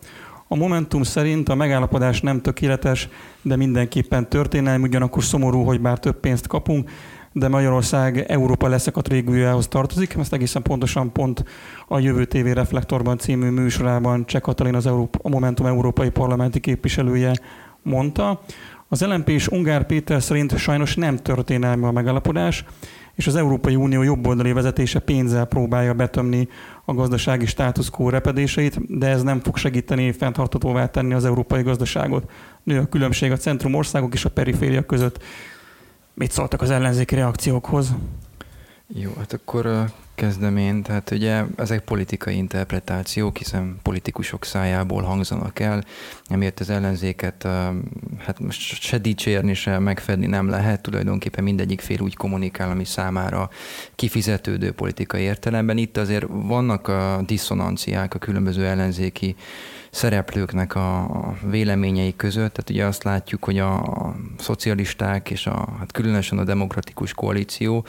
A 0.47 0.55
Momentum 0.55 1.03
szerint 1.03 1.49
a 1.49 1.55
megállapodás 1.55 2.21
nem 2.21 2.41
tökéletes, 2.41 3.09
de 3.41 3.55
mindenképpen 3.55 4.29
történelmi, 4.29 4.83
ugyanakkor 4.83 5.23
szomorú, 5.23 5.63
hogy 5.63 5.81
bár 5.81 5.99
több 5.99 6.19
pénzt 6.19 6.47
kapunk, 6.47 6.89
de 7.37 7.47
Magyarország 7.47 8.25
Európa 8.27 8.67
leszakadt 8.67 9.07
régiójához 9.07 9.67
tartozik. 9.67 10.15
Ezt 10.19 10.33
egészen 10.33 10.61
pontosan 10.61 11.11
pont 11.11 11.43
a 11.87 11.99
Jövő 11.99 12.25
TV 12.25 12.45
Reflektorban 12.45 13.17
című 13.17 13.49
műsorában 13.49 14.25
Cseh 14.25 14.41
Katalin 14.41 14.75
az 14.75 14.85
Európa, 14.85 15.19
a 15.21 15.29
Momentum 15.29 15.65
Európai 15.65 16.09
Parlamenti 16.09 16.59
képviselője 16.59 17.33
mondta. 17.81 18.41
Az 18.87 19.01
LNP 19.01 19.29
és 19.29 19.47
Ungár 19.47 19.85
Péter 19.85 20.21
szerint 20.21 20.57
sajnos 20.57 20.95
nem 20.95 21.17
történelmi 21.17 21.85
a 21.85 21.91
megállapodás, 21.91 22.65
és 23.13 23.27
az 23.27 23.35
Európai 23.35 23.75
Unió 23.75 24.01
jobboldali 24.01 24.51
vezetése 24.51 24.99
pénzzel 24.99 25.45
próbálja 25.45 25.93
betömni 25.93 26.47
a 26.85 26.93
gazdasági 26.93 27.45
státusz 27.45 27.89
quo 27.89 28.09
repedéseit, 28.09 28.97
de 28.97 29.07
ez 29.07 29.23
nem 29.23 29.39
fog 29.39 29.57
segíteni 29.57 30.11
fenntartatóvá 30.11 30.85
tenni 30.85 31.13
az 31.13 31.25
európai 31.25 31.61
gazdaságot. 31.61 32.31
Nő 32.63 32.79
a 32.79 32.85
különbség 32.85 33.31
a 33.31 33.37
centrum 33.37 33.73
országok 33.73 34.13
és 34.13 34.25
a 34.25 34.29
periféria 34.29 34.85
között. 34.85 35.23
Mit 36.17 36.31
szóltak 36.31 36.61
az 36.61 36.69
ellenzéki 36.69 37.15
reakciókhoz? 37.15 37.93
Jó, 38.87 39.11
hát 39.17 39.33
akkor 39.33 39.91
kezdem 40.15 40.57
én. 40.57 40.81
Tehát 40.81 41.11
ugye 41.11 41.43
ezek 41.57 41.79
politikai 41.79 42.35
interpretációk, 42.35 43.37
hiszen 43.37 43.77
politikusok 43.81 44.45
szájából 44.45 45.01
hangzanak 45.01 45.59
el, 45.59 45.83
emiatt 46.27 46.59
az 46.59 46.69
ellenzéket 46.69 47.43
hát 48.17 48.39
most 48.39 48.81
se 48.81 48.97
dicsérni, 48.97 49.53
se 49.53 49.79
megfedni 49.79 50.25
nem 50.25 50.49
lehet. 50.49 50.81
Tulajdonképpen 50.81 51.43
mindegyik 51.43 51.81
fél 51.81 52.01
úgy 52.01 52.15
kommunikál, 52.15 52.69
ami 52.69 52.85
számára 52.85 53.49
kifizetődő 53.95 54.71
politikai 54.71 55.21
értelemben. 55.21 55.77
Itt 55.77 55.97
azért 55.97 56.25
vannak 56.29 56.87
a 56.87 57.21
diszonanciák 57.25 58.13
a 58.13 58.19
különböző 58.19 58.65
ellenzéki 58.65 59.35
szereplőknek 59.95 60.75
a 60.75 61.07
véleményei 61.49 62.15
között. 62.15 62.53
Tehát 62.53 62.69
ugye 62.69 62.85
azt 62.85 63.03
látjuk, 63.03 63.43
hogy 63.43 63.59
a 63.59 64.15
szocialisták 64.37 65.29
és 65.29 65.47
a, 65.47 65.67
hát 65.79 65.91
különösen 65.91 66.37
a 66.37 66.43
demokratikus 66.43 67.13
koalíció, 67.13 67.85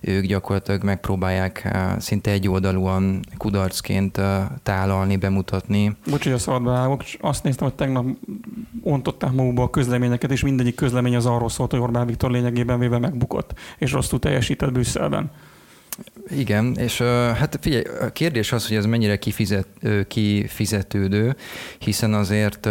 ők 0.00 0.24
gyakorlatilag 0.24 0.82
megpróbálják 0.82 1.67
szinte 1.98 2.30
egyoldalúan 2.30 3.20
kudarcként 3.36 4.20
tálalni, 4.62 5.16
bemutatni. 5.16 5.96
Bocs, 6.10 6.24
hogy 6.24 6.32
a 6.32 6.38
szabadba 6.38 6.72
állok, 6.72 7.02
azt 7.20 7.42
néztem, 7.42 7.66
hogy 7.66 7.76
tegnap 7.76 8.06
ontották 8.82 9.32
magukba 9.32 9.62
a 9.62 9.70
közleményeket, 9.70 10.30
és 10.30 10.42
mindegyik 10.42 10.74
közlemény 10.74 11.16
az 11.16 11.26
arról 11.26 11.48
szólt, 11.48 11.70
hogy 11.70 11.80
Orbán 11.80 12.06
Viktor 12.06 12.30
lényegében 12.30 12.78
véve 12.78 12.98
megbukott, 12.98 13.54
és 13.78 13.92
rosszul 13.92 14.18
teljesített 14.18 14.72
Brüsszelben. 14.72 15.30
Igen, 16.30 16.74
és 16.78 16.98
hát 17.38 17.58
figyelj, 17.60 17.82
a 18.00 18.10
kérdés 18.10 18.52
az, 18.52 18.68
hogy 18.68 18.76
ez 18.76 18.86
mennyire 18.86 19.16
kifizet, 19.16 19.66
kifizetődő, 20.08 21.36
hiszen 21.78 22.14
azért 22.14 22.68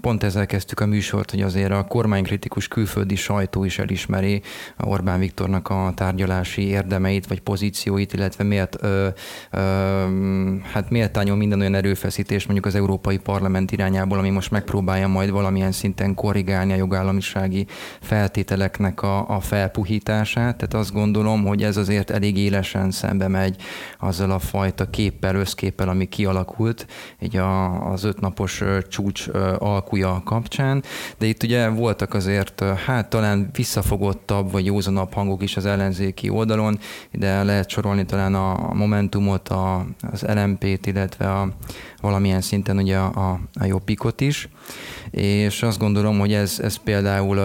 pont 0.00 0.22
ezzel 0.22 0.46
kezdtük 0.46 0.80
a 0.80 0.86
műsort, 0.86 1.30
hogy 1.30 1.42
azért 1.42 1.70
a 1.70 1.84
kormánykritikus 1.84 2.68
külföldi 2.68 3.14
sajtó 3.14 3.64
is 3.64 3.78
elismeri 3.78 4.42
Orbán 4.78 5.18
Viktornak 5.18 5.68
a 5.68 5.92
tárgyalási 5.96 6.62
érdemeit 6.62 7.26
vagy 7.26 7.40
pozícióit, 7.40 8.12
illetve 8.12 8.44
miért, 8.44 8.76
ö, 8.80 9.08
ö, 9.50 9.58
hát 10.72 10.90
méltányol 10.90 11.36
minden 11.36 11.60
olyan 11.60 11.74
erőfeszítés 11.74 12.44
mondjuk 12.44 12.66
az 12.66 12.74
Európai 12.74 13.18
Parlament 13.18 13.72
irányából, 13.72 14.18
ami 14.18 14.30
most 14.30 14.50
megpróbálja 14.50 15.08
majd 15.08 15.30
valamilyen 15.30 15.72
szinten 15.72 16.14
korrigálni 16.14 16.72
a 16.72 16.76
jogállamisági 16.76 17.66
feltételeknek 18.00 19.02
a, 19.02 19.28
a 19.28 19.40
felpuhítását. 19.40 20.56
Tehát 20.56 20.74
azt 20.74 20.92
gondolom, 20.92 21.44
hogy 21.44 21.62
ez 21.62 21.76
azért 21.76 22.10
elég 22.10 22.36
élesen 22.36 22.85
teljesen 22.86 22.90
szembe 22.90 23.28
megy 23.28 23.56
azzal 23.98 24.30
a 24.30 24.38
fajta 24.38 24.90
képpel, 24.90 25.34
összképpel, 25.34 25.88
ami 25.88 26.06
kialakult 26.06 26.86
így 27.20 27.36
a, 27.36 27.90
az 27.90 28.04
ötnapos 28.04 28.62
csúcs 28.88 29.28
alkuja 29.58 30.22
kapcsán, 30.24 30.82
de 31.18 31.26
itt 31.26 31.42
ugye 31.42 31.68
voltak 31.68 32.14
azért 32.14 32.64
hát 32.86 33.08
talán 33.08 33.50
visszafogottabb 33.52 34.50
vagy 34.50 34.66
józanabb 34.66 35.12
hangok 35.12 35.42
is 35.42 35.56
az 35.56 35.66
ellenzéki 35.66 36.28
oldalon, 36.28 36.78
de 37.12 37.42
lehet 37.42 37.68
sorolni 37.68 38.04
talán 38.04 38.34
a 38.34 38.74
Momentumot, 38.74 39.48
a, 39.48 39.86
az 40.10 40.22
LMP-t, 40.22 40.86
illetve 40.86 41.32
a, 41.32 41.48
valamilyen 42.00 42.40
szinten 42.40 42.76
ugye 42.76 42.98
a, 42.98 43.40
a 43.52 43.64
jobbikot 43.64 44.20
is, 44.20 44.48
és 45.10 45.62
azt 45.62 45.78
gondolom, 45.78 46.18
hogy 46.18 46.32
ez, 46.32 46.58
ez 46.62 46.76
például 46.76 47.36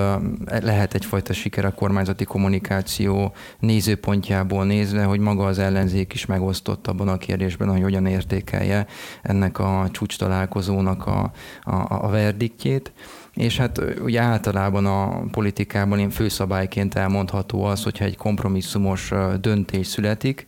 lehet 0.46 0.94
egyfajta 0.94 1.34
siker 1.34 1.66
a 1.66 1.74
kormányzati 1.74 2.24
kommunikáció 2.24 3.34
nézőpontjából 3.60 4.66
nézve, 4.66 5.04
hogy 5.04 5.20
maga 5.20 5.46
az 5.46 5.60
ellenzék 5.60 6.14
is 6.14 6.26
megosztott 6.26 6.88
abban 6.88 7.08
a 7.08 7.18
kérdésben, 7.18 7.70
hogy 7.70 7.82
hogyan 7.82 8.06
értékelje 8.06 8.88
ennek 9.22 9.60
a 9.60 9.90
csúcs 9.92 10.18
találkozónak 10.18 11.06
a, 11.06 11.32
a, 11.64 12.06
a 12.06 12.10
verdiktjét. 12.10 12.92
És 13.34 13.58
hát 13.58 13.82
ugye 14.04 14.22
általában 14.22 14.86
a 14.86 15.24
politikában 15.32 16.00
én 16.00 16.10
főszabályként 16.10 16.96
elmondható 16.96 17.64
az, 17.64 17.84
hogyha 17.84 18.06
egy 18.06 18.18
kompromisszumos 18.18 19.12
döntés 19.42 19.88
születik, 19.88 20.46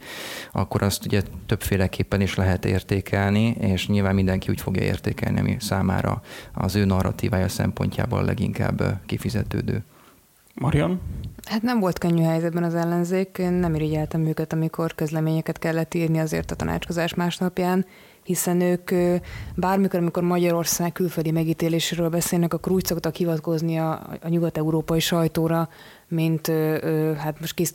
akkor 0.52 0.82
azt 0.82 1.06
ugye 1.06 1.22
többféleképpen 1.46 2.22
is 2.22 2.36
lehet 2.36 2.66
értékelni, 2.66 3.56
és 3.60 3.88
nyilván 3.88 4.16
mindenki 4.16 4.50
úgy 4.50 4.62
fogja 4.62 4.84
értékelni, 4.84 5.40
ami 5.40 5.56
számára 5.60 6.22
az 6.54 6.76
ő 6.76 6.86
narratívája 6.86 7.48
szempontjából 7.48 8.24
leginkább 8.24 9.00
kifizetődő. 9.06 9.84
Marian? 10.56 11.02
Hát 11.50 11.62
nem 11.62 11.80
volt 11.80 12.00
könnyű 12.00 12.24
helyzetben 12.24 12.64
az 12.64 12.76
ellenzék, 12.76 13.38
én 13.40 13.52
nem 13.52 13.76
irigyeltem 13.76 14.26
őket, 14.26 14.54
amikor 14.54 14.96
közleményeket 14.96 15.60
kellett 15.60 15.94
írni 15.94 16.20
azért 16.20 16.52
a 16.52 16.56
tanácskozás 16.56 17.14
másnapján, 17.14 17.86
hiszen 18.24 18.62
ők 18.62 18.92
bármikor, 19.56 20.00
amikor 20.00 20.24
Magyarország 20.24 20.92
külföldi 20.92 21.32
megítéléséről 21.32 22.10
beszélnek, 22.10 22.54
akkor 22.54 22.72
úgy 22.72 22.86
szoktak 22.86 23.16
hivatkozni 23.16 23.78
a, 23.78 23.92
a 24.22 24.28
nyugat-európai 24.28 25.00
sajtóra, 25.00 25.70
mint 26.08 26.48
hát 27.18 27.40
most 27.40 27.54
kis, 27.54 27.72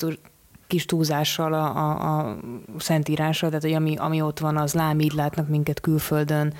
kis 0.66 0.84
túlzással 0.84 1.52
a, 1.52 1.76
a, 1.76 2.18
a 2.18 2.36
szentírásra, 2.78 3.46
tehát 3.48 3.62
hogy 3.62 3.72
ami, 3.72 3.96
ami 3.96 4.20
ott 4.20 4.38
van, 4.38 4.56
az 4.56 4.74
lám, 4.74 5.00
így 5.00 5.12
látnak 5.12 5.48
minket 5.48 5.80
külföldön, 5.80 6.54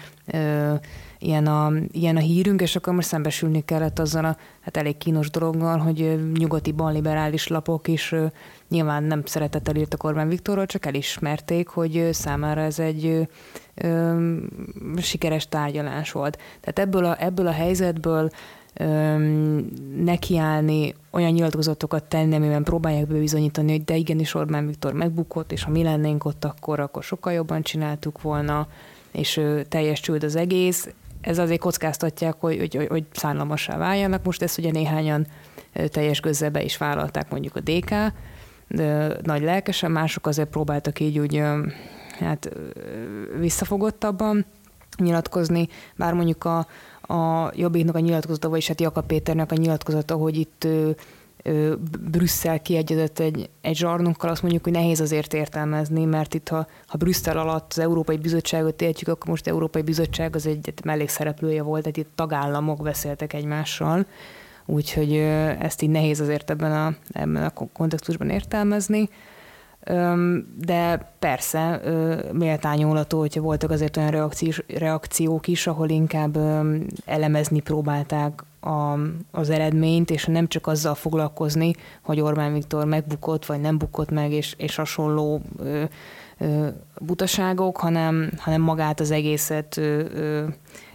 ilyen 1.18 1.46
a, 1.46 1.72
ilyen 1.90 2.16
a 2.16 2.20
hírünk, 2.20 2.60
és 2.60 2.76
akkor 2.76 2.94
most 2.94 3.08
szembesülni 3.08 3.64
kellett 3.64 3.98
azzal 3.98 4.24
a 4.24 4.36
hát 4.60 4.76
elég 4.76 4.96
kínos 4.96 5.30
dologgal, 5.30 5.78
hogy 5.78 6.32
nyugati 6.38 6.72
balliberális 6.72 7.46
lapok 7.46 7.88
is 7.88 8.14
nyilván 8.68 9.02
nem 9.02 9.22
szeretettel 9.24 9.76
írtak 9.76 10.02
Orbán 10.02 10.28
Viktorról, 10.28 10.66
csak 10.66 10.86
elismerték, 10.86 11.68
hogy 11.68 12.08
számára 12.12 12.60
ez 12.60 12.78
egy 12.78 13.28
ö, 13.74 14.34
sikeres 14.96 15.48
tárgyalás 15.48 16.12
volt. 16.12 16.38
Tehát 16.60 16.78
ebből 16.78 17.04
a, 17.04 17.22
ebből 17.22 17.46
a 17.46 17.52
helyzetből 17.52 18.30
nekiállni, 19.96 20.94
olyan 21.10 21.32
nyilatkozatokat 21.32 22.04
tenni, 22.04 22.34
amiben 22.34 22.62
próbálják 22.62 23.06
bebizonyítani, 23.06 23.70
hogy 23.70 23.84
de 23.84 23.96
igenis 23.96 24.34
Orbán 24.34 24.66
Viktor 24.66 24.92
megbukott, 24.92 25.52
és 25.52 25.62
ha 25.62 25.70
mi 25.70 25.82
lennénk 25.82 26.24
ott 26.24 26.44
akkor, 26.44 26.80
akkor 26.80 27.02
sokkal 27.02 27.32
jobban 27.32 27.62
csináltuk 27.62 28.22
volna, 28.22 28.68
és 29.12 29.40
teljes 29.68 30.00
csőd 30.00 30.24
az 30.24 30.36
egész 30.36 30.88
ez 31.20 31.38
azért 31.38 31.60
kockáztatják, 31.60 32.34
hogy, 32.38 32.58
hogy, 32.58 32.74
hogy, 32.74 32.86
hogy 32.86 33.04
szánalmassá 33.12 33.76
váljanak. 33.76 34.24
Most 34.24 34.42
ezt 34.42 34.58
ugye 34.58 34.70
néhányan 34.70 35.26
teljes 35.88 36.20
be 36.52 36.62
is 36.62 36.76
vállalták 36.76 37.30
mondjuk 37.30 37.56
a 37.56 37.60
DK, 37.60 37.94
nagy 39.22 39.42
lelkesen, 39.42 39.90
mások 39.90 40.26
azért 40.26 40.48
próbáltak 40.48 41.00
így 41.00 41.18
úgy 41.18 41.42
hát 42.18 42.50
visszafogottabban 43.38 44.44
nyilatkozni, 44.98 45.68
bár 45.96 46.14
mondjuk 46.14 46.44
a, 46.44 46.58
a 47.14 47.50
Jobbiknak 47.54 47.94
a 47.94 47.98
nyilatkozata, 47.98 48.48
vagyis 48.48 48.68
hát 48.68 48.80
Jakab 48.80 49.06
Péternek 49.06 49.52
a 49.52 49.54
nyilatkozata, 49.54 50.14
hogy 50.14 50.36
itt 50.36 50.66
Brüsszel 52.00 52.60
kiegyezett 52.60 53.18
egy, 53.18 53.50
egy 53.60 53.76
zsarnunkkal, 53.76 54.30
azt 54.30 54.42
mondjuk, 54.42 54.64
hogy 54.64 54.72
nehéz 54.72 55.00
azért 55.00 55.34
értelmezni, 55.34 56.04
mert 56.04 56.34
itt 56.34 56.48
ha, 56.48 56.66
ha 56.86 56.98
Brüsszel 56.98 57.38
alatt 57.38 57.66
az 57.70 57.78
Európai 57.78 58.16
Bizottságot 58.16 58.82
értjük, 58.82 59.08
akkor 59.08 59.28
most 59.28 59.46
Európai 59.46 59.82
Bizottság 59.82 60.34
az 60.34 60.46
egy 60.46 60.72
mellékszereplője 60.84 61.62
volt, 61.62 61.82
tehát 61.82 61.96
itt 61.96 62.10
tagállamok 62.14 62.82
beszéltek 62.82 63.32
egymással, 63.32 64.06
úgyhogy 64.70 65.12
ezt 65.58 65.82
így 65.82 65.90
nehéz 65.90 66.20
azért 66.20 66.50
ebben 66.50 66.72
a, 66.72 66.94
ebben 67.12 67.42
a 67.42 67.52
kontextusban 67.72 68.30
értelmezni. 68.30 69.08
De 70.56 71.12
persze 71.18 71.80
méltányolható, 72.32 73.18
hogyha 73.18 73.40
voltak 73.40 73.70
azért 73.70 73.96
olyan 73.96 74.30
reakciók 74.66 75.46
is, 75.46 75.66
ahol 75.66 75.88
inkább 75.88 76.38
elemezni 77.04 77.60
próbálták 77.60 78.44
a, 78.60 78.98
az 79.30 79.50
eredményt, 79.50 80.10
és 80.10 80.24
nem 80.24 80.48
csak 80.48 80.66
azzal 80.66 80.94
foglalkozni, 80.94 81.72
hogy 82.02 82.20
Orbán 82.20 82.52
Viktor 82.52 82.84
megbukott, 82.84 83.46
vagy 83.46 83.60
nem 83.60 83.78
bukott 83.78 84.10
meg, 84.10 84.32
és, 84.32 84.54
és 84.56 84.76
hasonló 84.76 85.42
butaságok, 86.98 87.76
hanem, 87.76 88.30
hanem 88.36 88.60
magát 88.60 89.00
az 89.00 89.10
egészet 89.10 89.80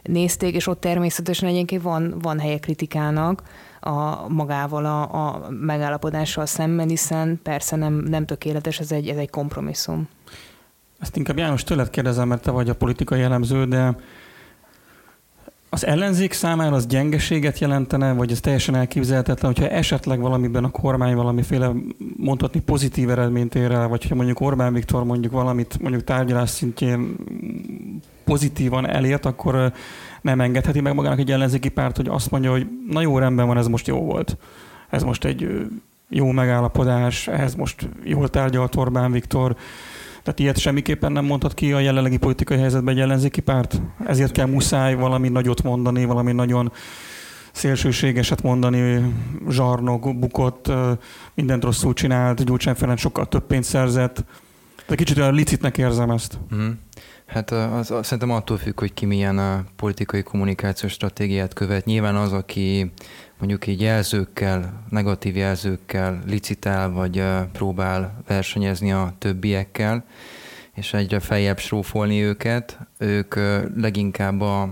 nézték, 0.03 0.55
és 0.55 0.67
ott 0.67 0.79
természetesen 0.79 1.49
egyébként 1.49 1.81
van, 1.81 2.15
van 2.21 2.39
helye 2.39 2.59
kritikának 2.59 3.43
a 3.79 4.27
magával 4.29 4.85
a, 4.85 5.25
a 5.25 5.49
megállapodással 5.49 6.45
szemben, 6.45 6.87
hiszen 6.87 7.39
persze 7.43 7.75
nem, 7.75 7.93
nem 7.93 8.25
tökéletes, 8.25 8.79
ez 8.79 8.91
egy, 8.91 9.07
ez 9.07 9.17
egy 9.17 9.29
kompromisszum. 9.29 10.07
Ezt 10.99 11.15
inkább 11.17 11.37
János 11.37 11.63
tőled 11.63 11.89
kérdezem, 11.89 12.27
mert 12.27 12.41
te 12.41 12.51
vagy 12.51 12.69
a 12.69 12.75
politikai 12.75 13.21
elemző, 13.21 13.65
de 13.65 13.95
az 15.73 15.85
ellenzék 15.85 16.33
számára 16.33 16.75
az 16.75 16.87
gyengeséget 16.87 17.59
jelentene, 17.59 18.13
vagy 18.13 18.31
ez 18.31 18.39
teljesen 18.39 18.75
elképzelhetetlen, 18.75 19.53
hogyha 19.53 19.69
esetleg 19.69 20.19
valamiben 20.19 20.63
a 20.63 20.69
kormány 20.69 21.15
valamiféle 21.15 21.71
mondhatni 22.17 22.61
pozitív 22.61 23.09
eredményt 23.09 23.55
ér 23.55 23.71
el, 23.71 23.87
vagy 23.87 24.01
hogyha 24.01 24.15
mondjuk 24.15 24.39
Orbán 24.39 24.73
Viktor 24.73 25.03
mondjuk 25.03 25.33
valamit 25.33 25.79
mondjuk 25.81 26.03
tárgyalás 26.03 26.49
szintjén 26.49 27.15
pozitívan 28.23 28.89
elért, 28.89 29.25
akkor 29.25 29.71
nem 30.21 30.41
engedheti 30.41 30.81
meg 30.81 30.93
magának 30.93 31.19
egy 31.19 31.31
ellenzéki 31.31 31.69
párt, 31.69 31.97
hogy 31.97 32.07
azt 32.07 32.31
mondja, 32.31 32.51
hogy 32.51 32.67
na 32.89 33.01
jó, 33.01 33.17
rendben 33.17 33.47
van, 33.47 33.57
ez 33.57 33.67
most 33.67 33.87
jó 33.87 33.99
volt. 33.99 34.37
Ez 34.89 35.03
most 35.03 35.25
egy 35.25 35.67
jó 36.09 36.31
megállapodás, 36.31 37.27
ehhez 37.27 37.55
most 37.55 37.89
jól 38.03 38.29
tárgyalt 38.29 38.75
Orbán 38.75 39.11
Viktor, 39.11 39.55
tehát 40.23 40.39
ilyet 40.39 40.57
semmiképpen 40.57 41.11
nem 41.11 41.25
mondhat 41.25 41.53
ki 41.53 41.73
a 41.73 41.79
jelenlegi 41.79 42.17
politikai 42.17 42.57
helyzetben 42.57 42.93
egy 42.93 42.99
ellenzéki 42.99 43.41
párt? 43.41 43.81
Ezért 44.05 44.31
kell 44.31 44.45
muszáj 44.45 44.95
valami 44.95 45.29
nagyot 45.29 45.63
mondani, 45.63 46.05
valami 46.05 46.31
nagyon 46.31 46.71
szélsőségeset 47.51 48.41
mondani, 48.41 49.13
zsarnok, 49.49 50.19
bukott, 50.19 50.71
mindent 51.33 51.63
rosszul 51.63 51.93
csinált, 51.93 52.45
Gyurcsány 52.45 52.75
Ferenc 52.75 52.99
sokkal 52.99 53.27
több 53.27 53.47
pénzt 53.47 53.69
szerzett. 53.69 54.23
De 54.87 54.95
kicsit 54.95 55.17
olyan 55.17 55.33
licitnek 55.33 55.77
érzem 55.77 56.09
ezt. 56.09 56.39
Mm. 56.55 56.69
Hát 57.33 57.51
az, 57.51 57.91
az, 57.91 58.05
szerintem 58.05 58.31
attól 58.31 58.57
függ, 58.57 58.79
hogy 58.79 58.93
ki 58.93 59.05
milyen 59.05 59.37
a 59.37 59.63
politikai 59.75 60.23
kommunikációs 60.23 60.91
stratégiát 60.91 61.53
követ. 61.53 61.85
Nyilván 61.85 62.15
az, 62.15 62.31
aki 62.31 62.91
mondjuk 63.39 63.67
így 63.67 63.81
jelzőkkel, 63.81 64.83
negatív 64.89 65.35
jelzőkkel 65.35 66.21
licitál, 66.25 66.89
vagy 66.91 67.23
próbál 67.51 68.21
versenyezni 68.27 68.91
a 68.91 69.13
többiekkel, 69.17 70.05
és 70.73 70.93
egyre 70.93 71.19
feljebb 71.19 71.59
srófolni 71.59 72.23
őket, 72.23 72.77
ők 72.97 73.35
leginkább 73.75 74.41
a, 74.41 74.69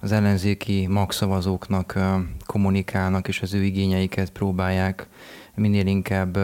az 0.00 0.12
ellenzéki 0.12 0.86
magszavazóknak 0.86 1.98
kommunikálnak, 2.46 3.28
és 3.28 3.42
az 3.42 3.54
ő 3.54 3.62
igényeiket 3.62 4.30
próbálják 4.30 5.06
minél 5.54 5.86
inkább 5.86 6.38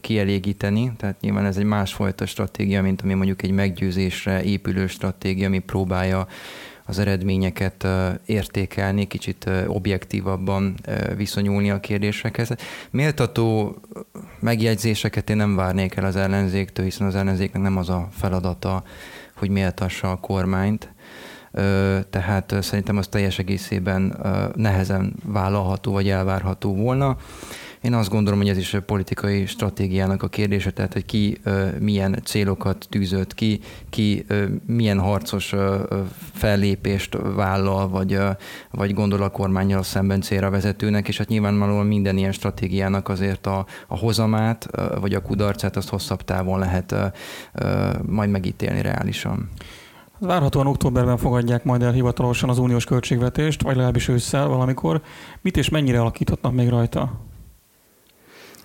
kielégíteni, 0.00 0.92
tehát 0.96 1.20
nyilván 1.20 1.44
ez 1.44 1.56
egy 1.56 1.64
másfajta 1.64 2.26
stratégia, 2.26 2.82
mint 2.82 3.02
ami 3.02 3.14
mondjuk 3.14 3.42
egy 3.42 3.50
meggyőzésre 3.50 4.42
épülő 4.42 4.86
stratégia, 4.86 5.46
ami 5.46 5.58
próbálja 5.58 6.26
az 6.84 6.98
eredményeket 6.98 7.86
értékelni, 8.26 9.06
kicsit 9.06 9.50
objektívabban 9.66 10.74
viszonyulni 11.16 11.70
a 11.70 11.80
kérdésekhez. 11.80 12.50
Méltató 12.90 13.76
megjegyzéseket 14.40 15.30
én 15.30 15.36
nem 15.36 15.56
várnék 15.56 15.94
el 15.94 16.04
az 16.04 16.16
ellenzéktől, 16.16 16.84
hiszen 16.84 17.06
az 17.06 17.14
ellenzéknek 17.14 17.62
nem 17.62 17.76
az 17.76 17.88
a 17.88 18.08
feladata, 18.12 18.82
hogy 19.36 19.50
méltassa 19.50 20.10
a 20.10 20.16
kormányt, 20.16 20.92
tehát 22.10 22.54
szerintem 22.60 22.96
az 22.96 23.06
teljes 23.08 23.38
egészében 23.38 24.24
nehezen 24.54 25.14
vállalható 25.24 25.92
vagy 25.92 26.08
elvárható 26.08 26.74
volna. 26.74 27.16
Én 27.80 27.94
azt 27.94 28.10
gondolom, 28.10 28.38
hogy 28.38 28.48
ez 28.48 28.56
is 28.56 28.74
a 28.74 28.82
politikai 28.82 29.46
stratégiának 29.46 30.22
a 30.22 30.28
kérdése, 30.28 30.70
tehát 30.70 30.92
hogy 30.92 31.04
ki 31.04 31.40
milyen 31.78 32.20
célokat 32.24 32.86
tűzött 32.90 33.34
ki, 33.34 33.60
ki 33.90 34.26
milyen 34.66 34.98
harcos 34.98 35.54
fellépést 36.32 37.18
vállal, 37.34 37.88
vagy, 37.88 38.18
vagy 38.70 38.94
gondol 38.94 39.22
a 39.22 39.28
kormányjal 39.28 39.82
szemben 39.82 40.20
célra 40.20 40.50
vezetőnek, 40.50 41.08
és 41.08 41.18
hát 41.18 41.28
nyilvánvalóan 41.28 41.86
minden 41.86 42.16
ilyen 42.16 42.32
stratégiának 42.32 43.08
azért 43.08 43.46
a, 43.46 43.66
a 43.86 43.98
hozamát, 43.98 44.68
vagy 45.00 45.14
a 45.14 45.22
kudarcát 45.22 45.76
azt 45.76 45.88
hosszabb 45.88 46.22
távon 46.22 46.58
lehet 46.58 46.94
majd 48.06 48.30
megítélni 48.30 48.82
reálisan. 48.82 49.50
Várhatóan 50.20 50.66
októberben 50.66 51.16
fogadják 51.16 51.64
majd 51.64 51.82
el 51.82 51.92
hivatalosan 51.92 52.48
az 52.48 52.58
uniós 52.58 52.84
költségvetést, 52.84 53.62
vagy 53.62 53.74
legalábbis 53.74 54.08
ősszel 54.08 54.48
valamikor. 54.48 55.02
Mit 55.40 55.56
és 55.56 55.68
mennyire 55.68 56.00
alakíthatnak 56.00 56.52
még 56.52 56.68
rajta? 56.68 57.27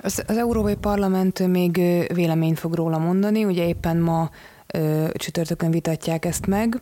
Az, 0.04 0.24
az 0.28 0.38
Európai 0.38 0.76
Parlament 0.76 1.48
még 1.48 1.82
véleményt 2.14 2.60
fog 2.60 2.74
róla 2.74 2.98
mondani, 2.98 3.46
ugye 3.46 3.68
éppen 3.68 3.98
ma 3.98 4.30
ö, 4.74 5.08
csütörtökön 5.14 5.72
vitatják 5.72 6.26
ezt 6.26 6.48
meg, 6.48 6.82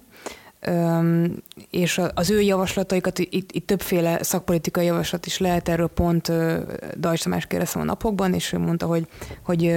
Öm, 0.63 1.43
és 1.69 2.01
az 2.13 2.29
ő 2.29 2.41
javaslataikat, 2.41 3.19
itt, 3.19 3.51
itt 3.51 3.67
többféle 3.67 4.23
szakpolitikai 4.23 4.85
javaslat 4.85 5.25
is 5.25 5.37
lehet, 5.37 5.69
erről 5.69 5.87
pont 5.87 6.31
Dajcs 6.99 7.23
Tamás 7.23 7.45
kérdeztem 7.45 7.81
a 7.81 7.85
napokban, 7.85 8.33
és 8.33 8.53
ő 8.53 8.57
mondta, 8.57 8.85
hogy, 8.85 9.07
hogy 9.43 9.75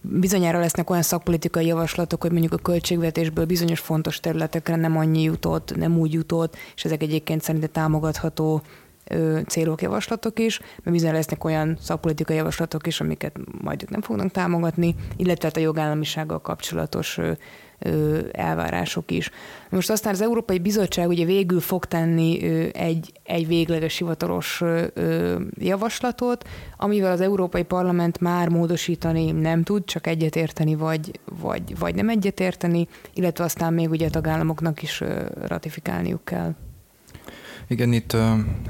bizonyára 0.00 0.58
lesznek 0.58 0.90
olyan 0.90 1.02
szakpolitikai 1.02 1.66
javaslatok, 1.66 2.22
hogy 2.22 2.30
mondjuk 2.30 2.52
a 2.52 2.56
költségvetésből 2.56 3.44
bizonyos 3.44 3.80
fontos 3.80 4.20
területekre 4.20 4.76
nem 4.76 4.96
annyi 4.96 5.22
jutott, 5.22 5.76
nem 5.76 5.98
úgy 5.98 6.12
jutott, 6.12 6.56
és 6.74 6.84
ezek 6.84 7.02
egyébként 7.02 7.42
szerintem 7.42 7.70
támogatható 7.72 8.62
célok, 9.46 9.82
javaslatok 9.82 10.38
is, 10.38 10.58
mert 10.58 10.96
bizony 10.96 11.12
lesznek 11.12 11.44
olyan 11.44 11.76
szakpolitikai 11.80 12.36
javaslatok 12.36 12.86
is, 12.86 13.00
amiket 13.00 13.36
majd 13.62 13.82
ők 13.82 13.90
nem 13.90 14.02
fognak 14.02 14.30
támogatni, 14.30 14.94
illetve 15.16 15.46
hát 15.46 15.56
a 15.56 15.60
jogállamisággal 15.60 16.40
kapcsolatos 16.40 17.18
elvárások 18.32 19.10
is. 19.10 19.30
Most 19.70 19.90
aztán 19.90 20.12
az 20.12 20.20
Európai 20.20 20.58
Bizottság 20.58 21.08
ugye 21.08 21.24
végül 21.24 21.60
fog 21.60 21.84
tenni 21.84 22.42
egy, 22.74 23.12
egy 23.22 23.46
végleges 23.46 23.98
hivatalos 23.98 24.62
javaslatot, 25.54 26.48
amivel 26.76 27.12
az 27.12 27.20
Európai 27.20 27.62
Parlament 27.62 28.20
már 28.20 28.48
módosítani 28.48 29.30
nem 29.30 29.62
tud, 29.62 29.84
csak 29.84 30.06
egyetérteni 30.06 30.74
vagy, 30.74 31.20
vagy, 31.40 31.78
vagy 31.78 31.94
nem 31.94 32.08
egyetérteni, 32.08 32.88
illetve 33.14 33.44
aztán 33.44 33.72
még 33.72 33.90
ugye 33.90 34.06
a 34.06 34.10
tagállamoknak 34.10 34.82
is 34.82 35.02
ratifikálniuk 35.46 36.24
kell. 36.24 36.54
Igen, 37.68 37.92
itt 37.92 38.16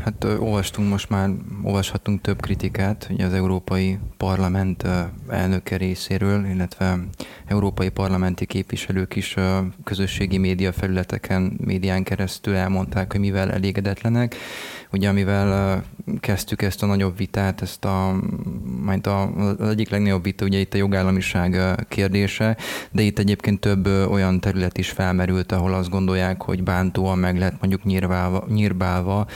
hát 0.04 0.24
olvastunk 0.24 0.88
most 0.88 1.10
már, 1.10 1.30
olvashatunk 1.62 2.20
több 2.20 2.40
kritikát 2.40 3.08
ugye 3.10 3.24
az 3.24 3.32
Európai 3.32 3.98
Parlament 4.16 4.84
elnöke 5.28 5.76
részéről, 5.76 6.46
illetve 6.46 6.98
európai 7.46 7.88
parlamenti 7.88 8.46
képviselők 8.46 9.16
is 9.16 9.36
közösségi 9.84 10.38
média 10.38 10.72
felületeken, 10.72 11.58
médián 11.64 12.02
keresztül 12.02 12.54
elmondták, 12.54 13.12
hogy 13.12 13.20
mivel 13.20 13.52
elégedetlenek. 13.52 14.36
Ugye 14.92 15.08
amivel 15.08 15.82
kezdtük 16.20 16.62
ezt 16.62 16.82
a 16.82 16.86
nagyobb 16.86 17.16
vitát, 17.16 17.62
ezt 17.62 17.84
a, 17.84 18.20
majd 18.82 19.06
a, 19.06 19.22
az 19.36 19.68
egyik 19.68 19.90
legnagyobb 19.90 20.22
vita 20.22 20.44
ugye 20.44 20.58
itt 20.58 20.74
a 20.74 20.78
jogállamiság 20.78 21.58
kérdése, 21.88 22.56
de 22.90 23.02
itt 23.02 23.18
egyébként 23.18 23.60
több 23.60 23.86
olyan 23.86 24.40
terület 24.40 24.78
is 24.78 24.90
felmerült, 24.90 25.52
ahol 25.52 25.74
azt 25.74 25.90
gondolják, 25.90 26.42
hogy 26.42 26.62
bántóan 26.62 27.18
meg 27.18 27.38
lehet 27.38 27.60
mondjuk 27.60 27.84
nyírválva, 27.84 28.44
nyírbálva 28.80 29.26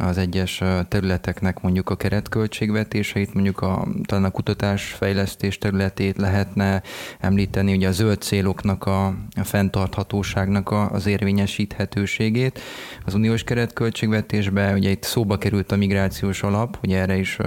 az 0.00 0.18
egyes 0.18 0.62
területeknek 0.88 1.60
mondjuk 1.60 1.90
a 1.90 1.96
keretköltségvetéseit, 1.96 3.34
mondjuk 3.34 3.60
a, 3.60 3.86
talán 4.06 4.24
a 4.24 4.30
kutatás 4.30 4.84
fejlesztés 4.84 5.58
területét 5.58 6.16
lehetne 6.16 6.82
említeni, 7.20 7.74
ugye 7.74 7.88
a 7.88 7.92
zöld 7.92 8.20
céloknak 8.20 8.86
a, 8.86 9.06
a 9.06 9.44
fenntarthatóságnak 9.44 10.70
a, 10.70 10.90
az 10.90 11.06
érvényesíthetőségét. 11.06 12.60
Az 13.04 13.14
uniós 13.14 13.44
keretköltségvetésbe 13.44 14.72
ugye 14.72 14.90
itt 14.90 15.02
szóba 15.02 15.38
került 15.38 15.72
a 15.72 15.76
migrációs 15.76 16.42
alap, 16.42 16.78
ugye 16.82 16.98
erre 16.98 17.16
is 17.16 17.38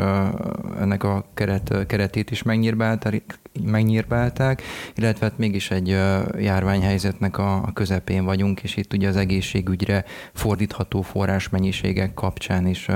ennek 0.79 1.03
a 1.03 1.25
keret, 1.33 1.85
keretét 1.87 2.31
is 2.31 2.43
megnyírbálták, 2.43 3.39
megnyírbálták, 3.63 4.61
illetve 4.95 5.25
hát 5.25 5.37
mégis 5.37 5.71
egy 5.71 5.87
járványhelyzetnek 6.39 7.37
a 7.37 7.71
közepén 7.73 8.25
vagyunk, 8.25 8.63
és 8.63 8.75
itt 8.77 8.93
ugye 8.93 9.07
az 9.07 9.15
egészségügyre 9.15 10.05
fordítható 10.33 11.01
forrásmennyiségek 11.01 12.13
kapcsán 12.13 12.67
is 12.67 12.87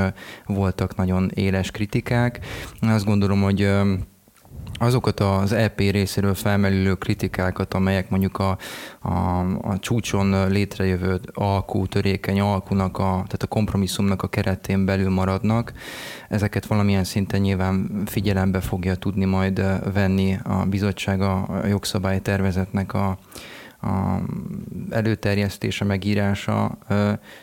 voltak 0.46 0.96
nagyon 0.96 1.32
éles 1.34 1.72
kritikák. 1.72 2.40
Azt 2.82 3.06
gondolom, 3.06 3.42
hogy 3.42 3.70
azokat 4.80 5.20
az 5.20 5.52
EP 5.52 5.80
részéről 5.80 6.34
felmerülő 6.34 6.94
kritikákat, 6.94 7.74
amelyek 7.74 8.10
mondjuk 8.10 8.38
a, 8.38 8.58
a, 9.00 9.40
a 9.62 9.80
csúcson 9.80 10.50
létrejövő 10.50 11.20
alkú, 11.34 11.88
törékeny 11.88 12.40
alkunak, 12.40 12.98
a, 12.98 13.02
tehát 13.02 13.44
a 13.44 13.48
kompromisszumnak 13.48 14.22
a 14.22 14.28
keretén 14.28 14.86
belül 14.86 15.10
maradnak, 15.10 15.74
ezeket 16.30 16.66
valamilyen 16.66 17.04
szinten 17.04 17.42
nyilván 17.42 18.04
figyelembe 18.06 18.60
fogja 18.60 18.96
tudni 18.96 19.26
majd 19.26 19.64
venni 19.94 20.38
a 20.44 20.66
bizottság 20.66 21.22
a 21.22 21.62
jogszabálytervezetnek 21.68 22.94
a, 22.94 23.18
a 23.86 24.22
előterjesztése, 24.90 25.86
megírása 25.86 26.78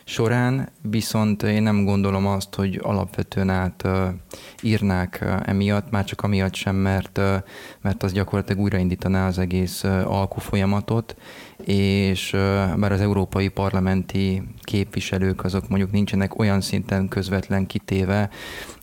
során, 0.05 0.69
viszont 0.83 1.43
én 1.43 1.63
nem 1.63 1.85
gondolom 1.85 2.27
azt, 2.27 2.55
hogy 2.55 2.81
alapvetően 2.83 3.51
át 3.51 3.89
írnák 4.63 5.25
emiatt, 5.45 5.91
már 5.91 6.05
csak 6.05 6.23
amiatt 6.23 6.55
sem, 6.55 6.77
mert, 6.77 7.21
mert 7.81 8.03
az 8.03 8.13
gyakorlatilag 8.13 8.63
újraindítaná 8.63 9.27
az 9.27 9.39
egész 9.39 9.85
alkú 10.05 10.41
folyamatot, 10.41 11.17
és 11.65 12.31
bár 12.77 12.93
az 12.93 13.01
európai 13.01 13.49
parlamenti 13.49 14.43
képviselők 14.61 15.45
azok 15.45 15.69
mondjuk 15.69 15.91
nincsenek 15.91 16.39
olyan 16.39 16.61
szinten 16.61 17.09
közvetlen 17.09 17.67
kitéve 17.67 18.31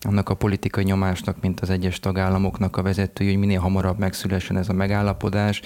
annak 0.01 0.29
a 0.29 0.33
politikai 0.33 0.83
nyomásnak, 0.83 1.41
mint 1.41 1.59
az 1.59 1.69
egyes 1.69 1.99
tagállamoknak 1.99 2.77
a 2.77 2.81
vezetői, 2.81 3.27
hogy 3.27 3.38
minél 3.38 3.59
hamarabb 3.59 3.99
megszülessen 3.99 4.57
ez 4.57 4.69
a 4.69 4.73
megállapodás, 4.73 5.62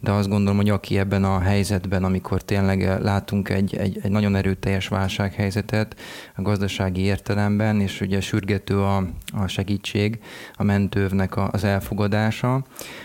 de 0.00 0.10
azt 0.10 0.28
gondolom, 0.28 0.56
hogy 0.56 0.68
aki 0.68 0.98
ebben 0.98 1.24
a 1.24 1.40
helyzetben, 1.40 2.04
amikor 2.04 2.42
tényleg 2.42 3.00
látunk 3.02 3.48
egy, 3.48 3.76
egy, 3.76 3.98
egy 4.02 4.10
nagyon 4.10 4.36
erőteljes 4.36 4.88
válsághelyzetet 4.88 5.96
a 6.36 6.42
gazdasági 6.42 7.00
értelemben, 7.00 7.80
és 7.80 8.00
ugye 8.00 8.20
sürgető 8.20 8.80
a, 8.80 8.96
a 9.32 9.46
segítség, 9.46 10.18
a 10.52 10.62
mentővnek 10.62 11.36
az 11.52 11.64
elfogadása, 11.64 12.64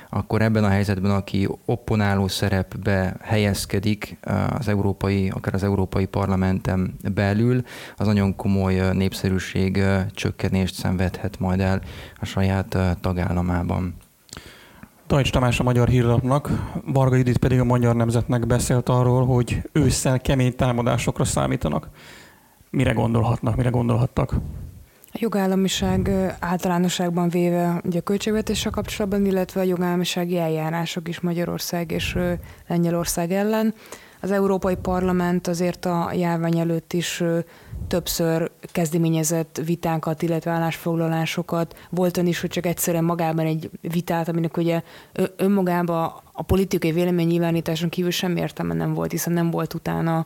akkor 0.10 0.42
ebben 0.42 0.64
a 0.64 0.70
helyzetben, 0.70 1.12
aki 1.12 1.48
opponáló 1.66 2.28
szerepbe 2.28 3.16
helyezkedik 3.22 4.18
az 4.58 4.68
európai, 4.68 5.30
akár 5.30 5.54
az 5.54 5.64
Európai 5.64 6.06
Parlamenten 6.06 6.96
belül, 7.14 7.64
az 7.98 8.06
nagyon 8.06 8.36
komoly 8.36 8.94
népszerűség 8.94 9.84
csökkenést 10.12 10.73
szenvedhet 10.74 11.40
majd 11.40 11.60
el 11.60 11.82
a 12.20 12.26
saját 12.26 12.78
tagállamában. 13.02 13.96
Tajcs 15.08 15.32
Tamás 15.32 15.60
a 15.60 15.64
Magyar 15.64 15.88
Hírlapnak, 15.88 16.50
Varga 16.86 17.16
Judit 17.16 17.38
pedig 17.38 17.60
a 17.60 17.64
Magyar 17.64 17.96
Nemzetnek 17.96 18.48
beszélt 18.48 18.90
arról, 18.90 19.26
hogy 19.26 19.62
ősszel 19.72 20.20
kemény 20.20 20.56
támadásokra 20.56 21.24
számítanak. 21.24 21.90
Mire 22.70 22.92
gondolhatnak, 22.92 23.56
mire 23.56 23.70
gondolhattak? 23.70 24.36
A 25.16 25.18
jogállamiság 25.20 26.10
általánosságban 26.40 27.30
véve 27.30 27.82
ugye 27.84 28.00
a 28.00 28.02
költségvetéssel 28.02 28.72
kapcsolatban, 28.72 29.26
illetve 29.26 29.62
a 29.62 29.64
jogállamisági 29.64 30.38
eljárások 30.38 31.08
is 31.08 31.20
Magyarország 31.20 31.92
és 31.92 32.18
Lengyelország 32.68 33.32
ellen. 33.32 33.74
Az 34.24 34.32
Európai 34.32 34.76
Parlament 34.76 35.48
azért 35.48 35.86
a 35.86 36.12
járvány 36.14 36.60
előtt 36.60 36.94
is 36.94 37.24
többször 37.88 38.52
kezdeményezett 38.72 39.62
vitákat, 39.66 40.22
illetve 40.22 40.52
állásfoglalásokat. 40.52 41.76
Volt 41.90 42.18
is, 42.18 42.42
hogy 42.42 42.50
csak 42.50 42.66
egyszerűen 42.66 43.04
magában 43.04 43.46
egy 43.46 43.70
vitát, 43.82 44.28
aminek 44.28 44.58
ugye 44.58 44.82
önmagában 45.36 46.12
a 46.32 46.42
politikai 46.42 46.92
véleménynyilvánításon 46.92 47.90
kívül 47.90 48.12
semmi 48.12 48.40
értelme 48.40 48.74
nem 48.74 48.94
volt, 48.94 49.12
hiszen 49.12 49.34
nem 49.34 49.52
volt 49.52 49.74
utána 49.74 50.26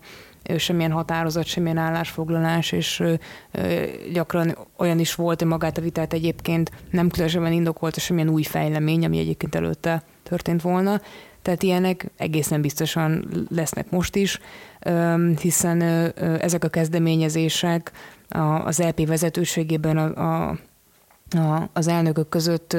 semmilyen 0.58 0.92
határozat, 0.92 1.46
semmilyen 1.46 1.78
állásfoglalás, 1.78 2.72
és 2.72 3.04
gyakran 4.14 4.58
olyan 4.78 5.00
is 5.00 5.16
volt, 5.16 5.40
hogy 5.40 5.50
magát 5.50 5.78
a 5.78 5.82
vitát 5.82 6.14
egyébként 6.14 6.72
nem 6.92 7.10
különösebben 7.10 7.52
indokolta 7.52 8.00
semmilyen 8.00 8.30
új 8.30 8.44
fejlemény, 8.44 9.06
ami 9.06 9.18
egyébként 9.18 9.56
előtte 9.56 10.04
történt 10.24 10.62
volna. 10.62 11.02
Tehát 11.48 11.64
ilyenek 11.64 12.12
egészen 12.18 12.62
biztosan 12.62 13.28
lesznek 13.50 13.90
most 13.90 14.16
is, 14.16 14.40
hiszen 15.40 15.82
ezek 16.22 16.64
a 16.64 16.68
kezdeményezések 16.68 17.92
az 18.66 18.80
LP 18.80 19.08
vezetőségében 19.08 19.98
a, 19.98 20.48
a 20.50 20.58
a, 21.36 21.70
az 21.74 21.88
elnökök 21.88 22.30
között 22.30 22.72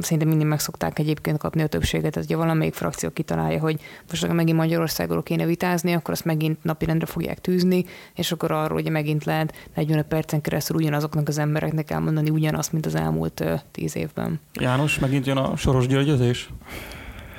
szerintem 0.00 0.28
mindig 0.28 0.46
meg 0.46 0.60
szokták 0.60 0.98
egyébként 0.98 1.38
kapni 1.38 1.62
a 1.62 1.66
többséget, 1.66 2.12
tehát 2.12 2.30
ha 2.30 2.36
valamelyik 2.36 2.74
frakció 2.74 3.10
kitalálja, 3.10 3.60
hogy 3.60 3.80
most 4.08 4.32
megint 4.32 4.58
Magyarországról 4.58 5.22
kéne 5.22 5.46
vitázni, 5.46 5.92
akkor 5.92 6.14
azt 6.14 6.24
megint 6.24 6.64
napirendre 6.64 7.06
fogják 7.06 7.40
tűzni, 7.40 7.84
és 8.14 8.32
akkor 8.32 8.50
arról 8.50 8.78
ugye 8.78 8.90
megint 8.90 9.24
lehet 9.24 9.54
45 9.74 10.06
percen 10.06 10.40
keresztül 10.40 10.76
ugyanazoknak 10.76 11.28
az 11.28 11.38
embereknek 11.38 11.90
elmondani 11.90 12.30
ugyanazt, 12.30 12.72
mint 12.72 12.86
az 12.86 12.94
elmúlt 12.94 13.44
tíz 13.70 13.96
évben. 13.96 14.40
János, 14.52 14.98
megint 14.98 15.26
jön 15.26 15.36
a 15.36 15.56
soros 15.56 15.86
györgyözés? 15.86 16.48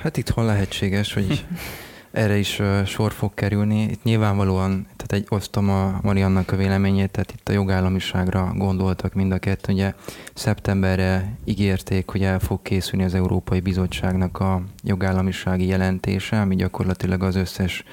Hát 0.06 0.16
itthon 0.16 0.44
lehetséges, 0.44 1.12
hogy 1.12 1.44
erre 2.22 2.36
is 2.36 2.62
sor 2.84 3.12
fog 3.12 3.34
kerülni. 3.34 3.82
Itt 3.82 4.02
nyilvánvalóan, 4.02 4.86
tehát 4.96 5.12
egy 5.12 5.26
osztom 5.28 5.70
a 5.70 5.98
Mariannak 6.02 6.52
a 6.52 6.56
véleményét, 6.56 7.10
tehát 7.10 7.32
itt 7.32 7.48
a 7.48 7.52
jogállamiságra 7.52 8.52
gondoltak 8.54 9.14
mind 9.14 9.32
a 9.32 9.38
kettő. 9.38 9.72
Ugye 9.72 9.94
szeptemberre 10.34 11.36
ígérték, 11.44 12.10
hogy 12.10 12.22
el 12.22 12.38
fog 12.38 12.62
készülni 12.62 13.04
az 13.04 13.14
Európai 13.14 13.60
Bizottságnak 13.60 14.40
a 14.40 14.62
jogállamisági 14.82 15.66
jelentése, 15.66 16.40
ami 16.40 16.56
gyakorlatilag 16.56 17.22
az 17.22 17.36
összes 17.36 17.84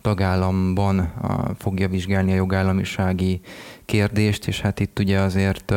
tagállamban 0.00 1.12
fogja 1.58 1.88
vizsgálni 1.88 2.32
a 2.32 2.36
jogállamisági 2.36 3.40
kérdést, 3.84 4.48
és 4.48 4.60
hát 4.60 4.80
itt 4.80 4.98
ugye 4.98 5.18
azért 5.18 5.74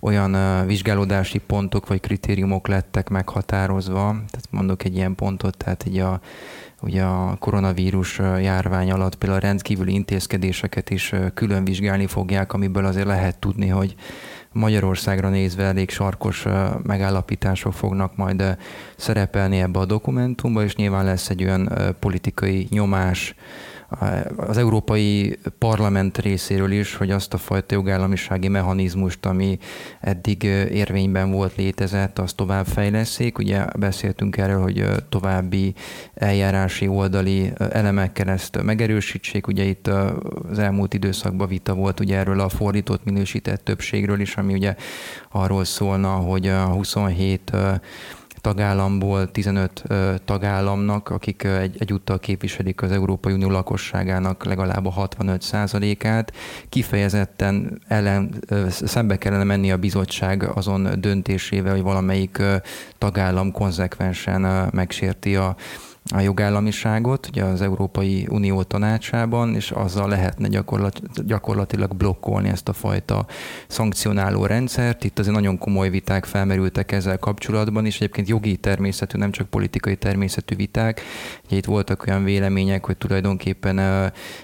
olyan 0.00 0.66
vizsgálódási 0.66 1.38
pontok 1.38 1.86
vagy 1.86 2.00
kritériumok 2.00 2.68
lettek 2.68 3.08
meghatározva, 3.08 4.04
tehát 4.04 4.46
mondok 4.50 4.84
egy 4.84 4.96
ilyen 4.96 5.14
pontot, 5.14 5.56
tehát 5.56 5.86
így 5.86 5.98
a 5.98 6.20
ugye 6.82 7.02
a 7.02 7.36
koronavírus 7.38 8.18
járvány 8.18 8.90
alatt 8.90 9.14
például 9.14 9.40
rendkívüli 9.40 9.92
intézkedéseket 9.92 10.90
is 10.90 11.12
külön 11.34 11.64
vizsgálni 11.64 12.06
fogják, 12.06 12.52
amiből 12.52 12.84
azért 12.84 13.06
lehet 13.06 13.38
tudni, 13.38 13.68
hogy 13.68 13.94
Magyarországra 14.52 15.28
nézve 15.28 15.64
elég 15.64 15.90
sarkos 15.90 16.46
megállapítások 16.82 17.72
fognak 17.72 18.16
majd 18.16 18.56
szerepelni 18.96 19.60
ebbe 19.60 19.78
a 19.78 19.84
dokumentumba, 19.84 20.62
és 20.62 20.76
nyilván 20.76 21.04
lesz 21.04 21.30
egy 21.30 21.44
olyan 21.44 21.72
politikai 21.98 22.66
nyomás, 22.70 23.34
az 24.36 24.56
Európai 24.56 25.38
Parlament 25.58 26.18
részéről 26.18 26.72
is, 26.72 26.94
hogy 26.94 27.10
azt 27.10 27.34
a 27.34 27.38
fajta 27.38 27.74
jogállamisági 27.74 28.48
mechanizmust, 28.48 29.26
ami 29.26 29.58
eddig 30.00 30.42
érvényben 30.72 31.30
volt, 31.30 31.56
létezett, 31.56 32.18
azt 32.18 32.36
továbbfejleszék. 32.36 33.38
Ugye 33.38 33.64
beszéltünk 33.78 34.36
erről, 34.36 34.62
hogy 34.62 34.84
további 35.08 35.74
eljárási 36.14 36.88
oldali 36.88 37.52
elemekkel 37.56 38.28
ezt 38.28 38.62
megerősítsék. 38.62 39.46
Ugye 39.46 39.64
itt 39.64 39.86
az 39.86 40.58
elmúlt 40.58 40.94
időszakban 40.94 41.48
vita 41.48 41.74
volt 41.74 42.00
ugye 42.00 42.16
erről 42.16 42.40
a 42.40 42.48
fordított 42.48 43.04
minősített 43.04 43.64
többségről 43.64 44.20
is, 44.20 44.36
ami 44.36 44.52
ugye 44.52 44.74
arról 45.30 45.64
szólna, 45.64 46.08
hogy 46.08 46.48
a 46.48 46.64
27 46.64 47.52
tagállamból 48.40 49.30
15 49.30 49.82
tagállamnak, 50.24 51.08
akik 51.08 51.42
egy, 51.42 51.76
egyúttal 51.78 52.18
képviselik 52.18 52.82
az 52.82 52.92
Európai 52.92 53.32
Unió 53.32 53.50
lakosságának 53.50 54.44
legalább 54.44 54.86
a 54.86 54.90
65 54.90 55.44
át 56.04 56.32
kifejezetten 56.68 57.80
ellen, 57.88 58.34
szembe 58.68 59.16
kellene 59.18 59.44
menni 59.44 59.72
a 59.72 59.76
bizottság 59.76 60.42
azon 60.42 60.88
döntésével, 61.00 61.72
hogy 61.72 61.82
valamelyik 61.82 62.42
tagállam 62.98 63.52
konzekvensen 63.52 64.68
megsérti 64.72 65.36
a 65.36 65.56
a 66.12 66.20
jogállamiságot 66.20 67.26
ugye 67.26 67.44
az 67.44 67.60
Európai 67.60 68.26
Unió 68.30 68.62
tanácsában, 68.62 69.54
és 69.54 69.70
azzal 69.70 70.08
lehetne 70.08 70.48
gyakorlat, 70.48 71.26
gyakorlatilag 71.26 71.96
blokkolni 71.96 72.48
ezt 72.48 72.68
a 72.68 72.72
fajta 72.72 73.26
szankcionáló 73.66 74.46
rendszert. 74.46 75.04
Itt 75.04 75.18
azért 75.18 75.34
nagyon 75.34 75.58
komoly 75.58 75.90
viták 75.90 76.24
felmerültek 76.24 76.92
ezzel 76.92 77.18
kapcsolatban, 77.18 77.86
és 77.86 77.96
egyébként 77.96 78.28
jogi 78.28 78.56
természetű, 78.56 79.18
nem 79.18 79.30
csak 79.30 79.48
politikai 79.48 79.96
természetű 79.96 80.56
viták. 80.56 81.00
Ugye 81.46 81.56
itt 81.56 81.64
voltak 81.64 82.04
olyan 82.06 82.24
vélemények, 82.24 82.84
hogy 82.84 82.96
tulajdonképpen 82.96 83.78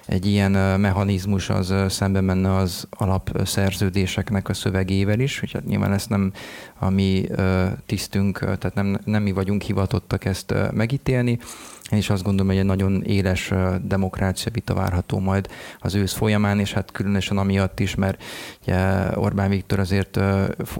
egy 0.07 0.26
ilyen 0.26 0.81
mechanizmus 0.81 1.50
az 1.50 1.74
szembe 1.88 2.20
menne 2.20 2.57
az 2.57 2.88
alapszerződéseknek 2.90 4.48
a 4.48 4.55
szövegével 4.55 5.20
is, 5.20 5.35
úgyhogy 5.35 5.52
hát 5.52 5.70
nyilván 5.70 5.92
ezt 5.92 6.09
nem 6.09 6.33
a 6.79 6.90
mi 6.90 7.26
tisztünk, 7.87 8.38
tehát 8.38 8.74
nem, 8.74 8.98
nem 9.05 9.22
mi 9.22 9.33
vagyunk 9.33 9.62
hivatottak 9.62 10.24
ezt 10.24 10.55
megítélni. 10.72 11.38
Én 11.90 11.99
is 11.99 12.11
azt 12.11 12.23
gondolom, 12.23 12.51
hogy 12.51 12.61
egy 12.61 12.64
nagyon 12.64 13.03
éles 13.05 13.53
demokrácia 13.83 14.53
vita 14.53 14.75
várható 14.75 15.19
majd 15.19 15.49
az 15.79 15.95
ősz 15.95 16.12
folyamán, 16.12 16.59
és 16.59 16.73
hát 16.73 16.92
különösen 16.92 17.38
amiatt 17.38 17.81
is, 17.81 17.95
mert 17.95 18.23
ugye 18.62 18.77
Orbán 19.14 19.51
Viktor 19.51 19.79
azért 19.79 20.21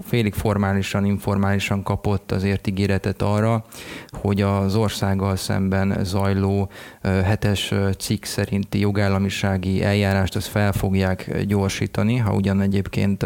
félig 0.05 0.33
formálisan, 0.33 1.05
informálisan 1.05 1.83
kapott 1.83 2.31
azért 2.31 2.67
ígéretet 2.67 3.21
arra, 3.21 3.65
hogy 4.11 4.41
az 4.41 4.75
országgal 4.75 5.35
szemben 5.35 5.97
zajló 6.03 6.69
hetes 7.01 7.73
cikk 7.97 8.23
szerinti 8.23 8.79
jogállamisági 8.79 9.83
eljárást 9.83 10.35
azt 10.35 10.47
fel 10.47 10.71
fogják 10.71 11.43
gyorsítani, 11.45 12.17
ha 12.17 12.33
ugyan 12.33 12.61
egyébként 12.61 13.25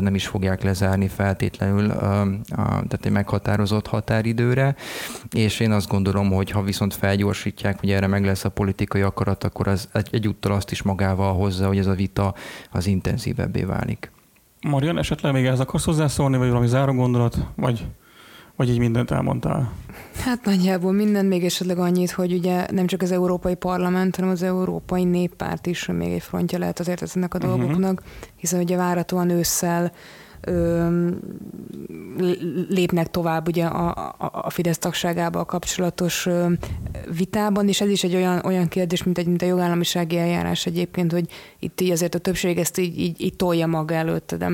nem 0.00 0.14
is 0.14 0.26
fogják 0.26 0.62
lezárni 0.62 1.08
feltétlenül, 1.08 1.88
tehát 2.48 3.00
egy 3.04 3.12
meghatározott 3.12 3.86
határidőre, 3.86 4.74
és 5.32 5.60
én 5.60 5.70
azt 5.70 5.88
gondolom, 5.88 6.30
hogy 6.30 6.50
ha 6.50 6.61
viszont 6.64 6.94
felgyorsítják, 6.94 7.80
hogy 7.80 7.90
erre 7.90 8.06
meg 8.06 8.24
lesz 8.24 8.44
a 8.44 8.48
politikai 8.48 9.00
akarat, 9.00 9.44
akkor 9.44 9.68
az 9.68 9.88
egy, 9.92 10.08
egyúttal 10.12 10.52
azt 10.52 10.70
is 10.70 10.82
magával 10.82 11.34
hozza, 11.34 11.66
hogy 11.66 11.78
ez 11.78 11.86
a 11.86 11.94
vita 11.94 12.34
az 12.70 12.86
intenzívebbé 12.86 13.62
válik. 13.62 14.10
Marian, 14.60 14.98
esetleg 14.98 15.32
még 15.32 15.46
ez 15.46 15.60
akarsz 15.60 15.84
hozzászólni, 15.84 16.36
vagy 16.36 16.48
valami 16.48 16.66
záró 16.66 16.92
gondolat, 16.92 17.36
vagy 17.56 17.86
vagy 18.56 18.70
így 18.70 18.78
mindent 18.78 19.10
elmondtál? 19.10 19.72
Hát 20.24 20.44
nagyjából 20.44 20.92
minden, 20.92 21.26
még 21.26 21.44
esetleg 21.44 21.78
annyit, 21.78 22.10
hogy 22.10 22.32
ugye 22.32 22.66
nem 22.70 22.86
csak 22.86 23.02
az 23.02 23.12
Európai 23.12 23.54
Parlament, 23.54 24.16
hanem 24.16 24.30
az 24.30 24.42
Európai 24.42 25.04
Néppárt 25.04 25.66
is 25.66 25.86
még 25.86 26.12
egy 26.12 26.22
frontja 26.22 26.58
lehet 26.58 26.80
azért 26.80 27.02
ezeknek 27.02 27.34
a 27.34 27.38
uh-huh. 27.38 27.56
dolgoknak, 27.56 28.02
hiszen 28.36 28.60
ugye 28.60 28.76
váratóan 28.76 29.30
ősszel 29.30 29.92
lépnek 32.68 33.10
tovább 33.10 33.48
ugye 33.48 33.64
a, 33.64 34.14
a, 34.18 34.30
a 34.32 34.50
Fidesz 34.50 34.78
tagságával 34.78 35.44
kapcsolatos 35.44 36.28
vitában, 37.16 37.68
és 37.68 37.80
ez 37.80 37.88
is 37.88 38.04
egy 38.04 38.14
olyan, 38.14 38.40
olyan 38.44 38.68
kérdés, 38.68 39.02
mint, 39.02 39.18
egy, 39.18 39.26
mint 39.26 39.42
a 39.42 39.46
jogállamisági 39.46 40.18
eljárás 40.18 40.66
egyébként, 40.66 41.12
hogy 41.12 41.28
itt 41.58 41.80
így 41.80 41.90
azért 41.90 42.14
a 42.14 42.18
többség 42.18 42.58
ezt 42.58 42.78
így, 42.78 42.98
így, 42.98 43.20
így 43.20 43.36
tolja 43.36 43.66
maga 43.66 43.94
előtt, 43.94 44.34
de 44.34 44.50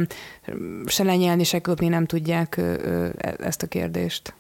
se 0.87 1.03
lenyelni, 1.03 1.45
se 1.45 1.59
köpni 1.59 1.89
nem 1.89 2.07
tudják 2.07 2.57
e, 2.57 3.15
ezt 3.39 3.63
a 3.63 3.67
kérdést. 3.67 4.35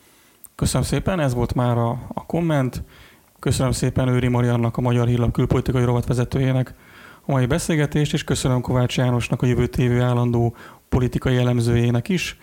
Köszönöm 0.55 0.87
szépen, 0.87 1.21
ez 1.21 1.35
volt 1.35 1.55
már 1.55 1.79
a, 1.79 1.91
a 2.15 2.27
komment. 2.27 2.83
Köszönöm 3.39 3.73
szépen 3.73 4.09
Őri 4.09 4.29
Mariannak, 4.29 4.77
a 4.77 4.81
Magyar 4.81 5.07
Hírlap 5.07 5.33
külpolitikai 5.33 5.85
rovatvezetőjének 5.85 6.75
a 7.25 7.33
mai 7.33 7.47
beszélgetést, 7.47 8.13
és 8.13 8.25
köszönöm 8.25 8.61
Kovács 8.61 8.97
Jánosnak, 8.97 9.43
a 9.43 9.47
Jövő 9.47 9.67
TV 9.67 10.03
állandó 10.03 10.57
politikai 10.89 11.37
elemzőjének 11.37 12.09
is. 12.09 12.39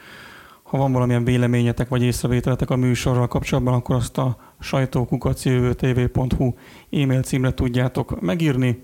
Ha 0.63 0.77
van 0.77 0.91
valamilyen 0.91 1.23
véleményetek 1.23 1.87
vagy 1.87 2.01
észrevételetek 2.01 2.69
a 2.69 2.75
műsorral 2.75 3.27
kapcsolatban, 3.27 3.73
akkor 3.73 3.95
azt 3.95 4.17
a 4.17 4.37
sajtókukacjövőtv.hu 4.59 6.53
e-mail 6.91 7.21
címre 7.21 7.53
tudjátok 7.53 8.21
megírni. 8.21 8.83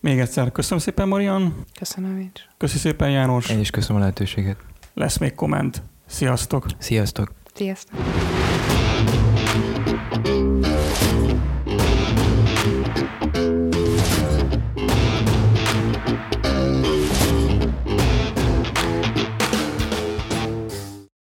Még 0.00 0.18
egyszer 0.18 0.52
köszönöm 0.52 0.78
szépen, 0.78 1.08
Marian. 1.08 1.64
Köszönöm 1.78 2.18
én 2.18 2.32
Köszi 2.56 2.78
szépen, 2.78 3.10
János. 3.10 3.50
Én 3.50 3.60
is 3.60 3.70
köszönöm 3.70 3.96
a 3.96 4.00
lehetőséget. 4.00 4.56
Lesz 4.94 5.18
még 5.18 5.34
komment. 5.34 5.82
Sziasztok! 6.06 6.66
Sziasztok! 6.78 7.32
Sziasztok! 7.54 8.00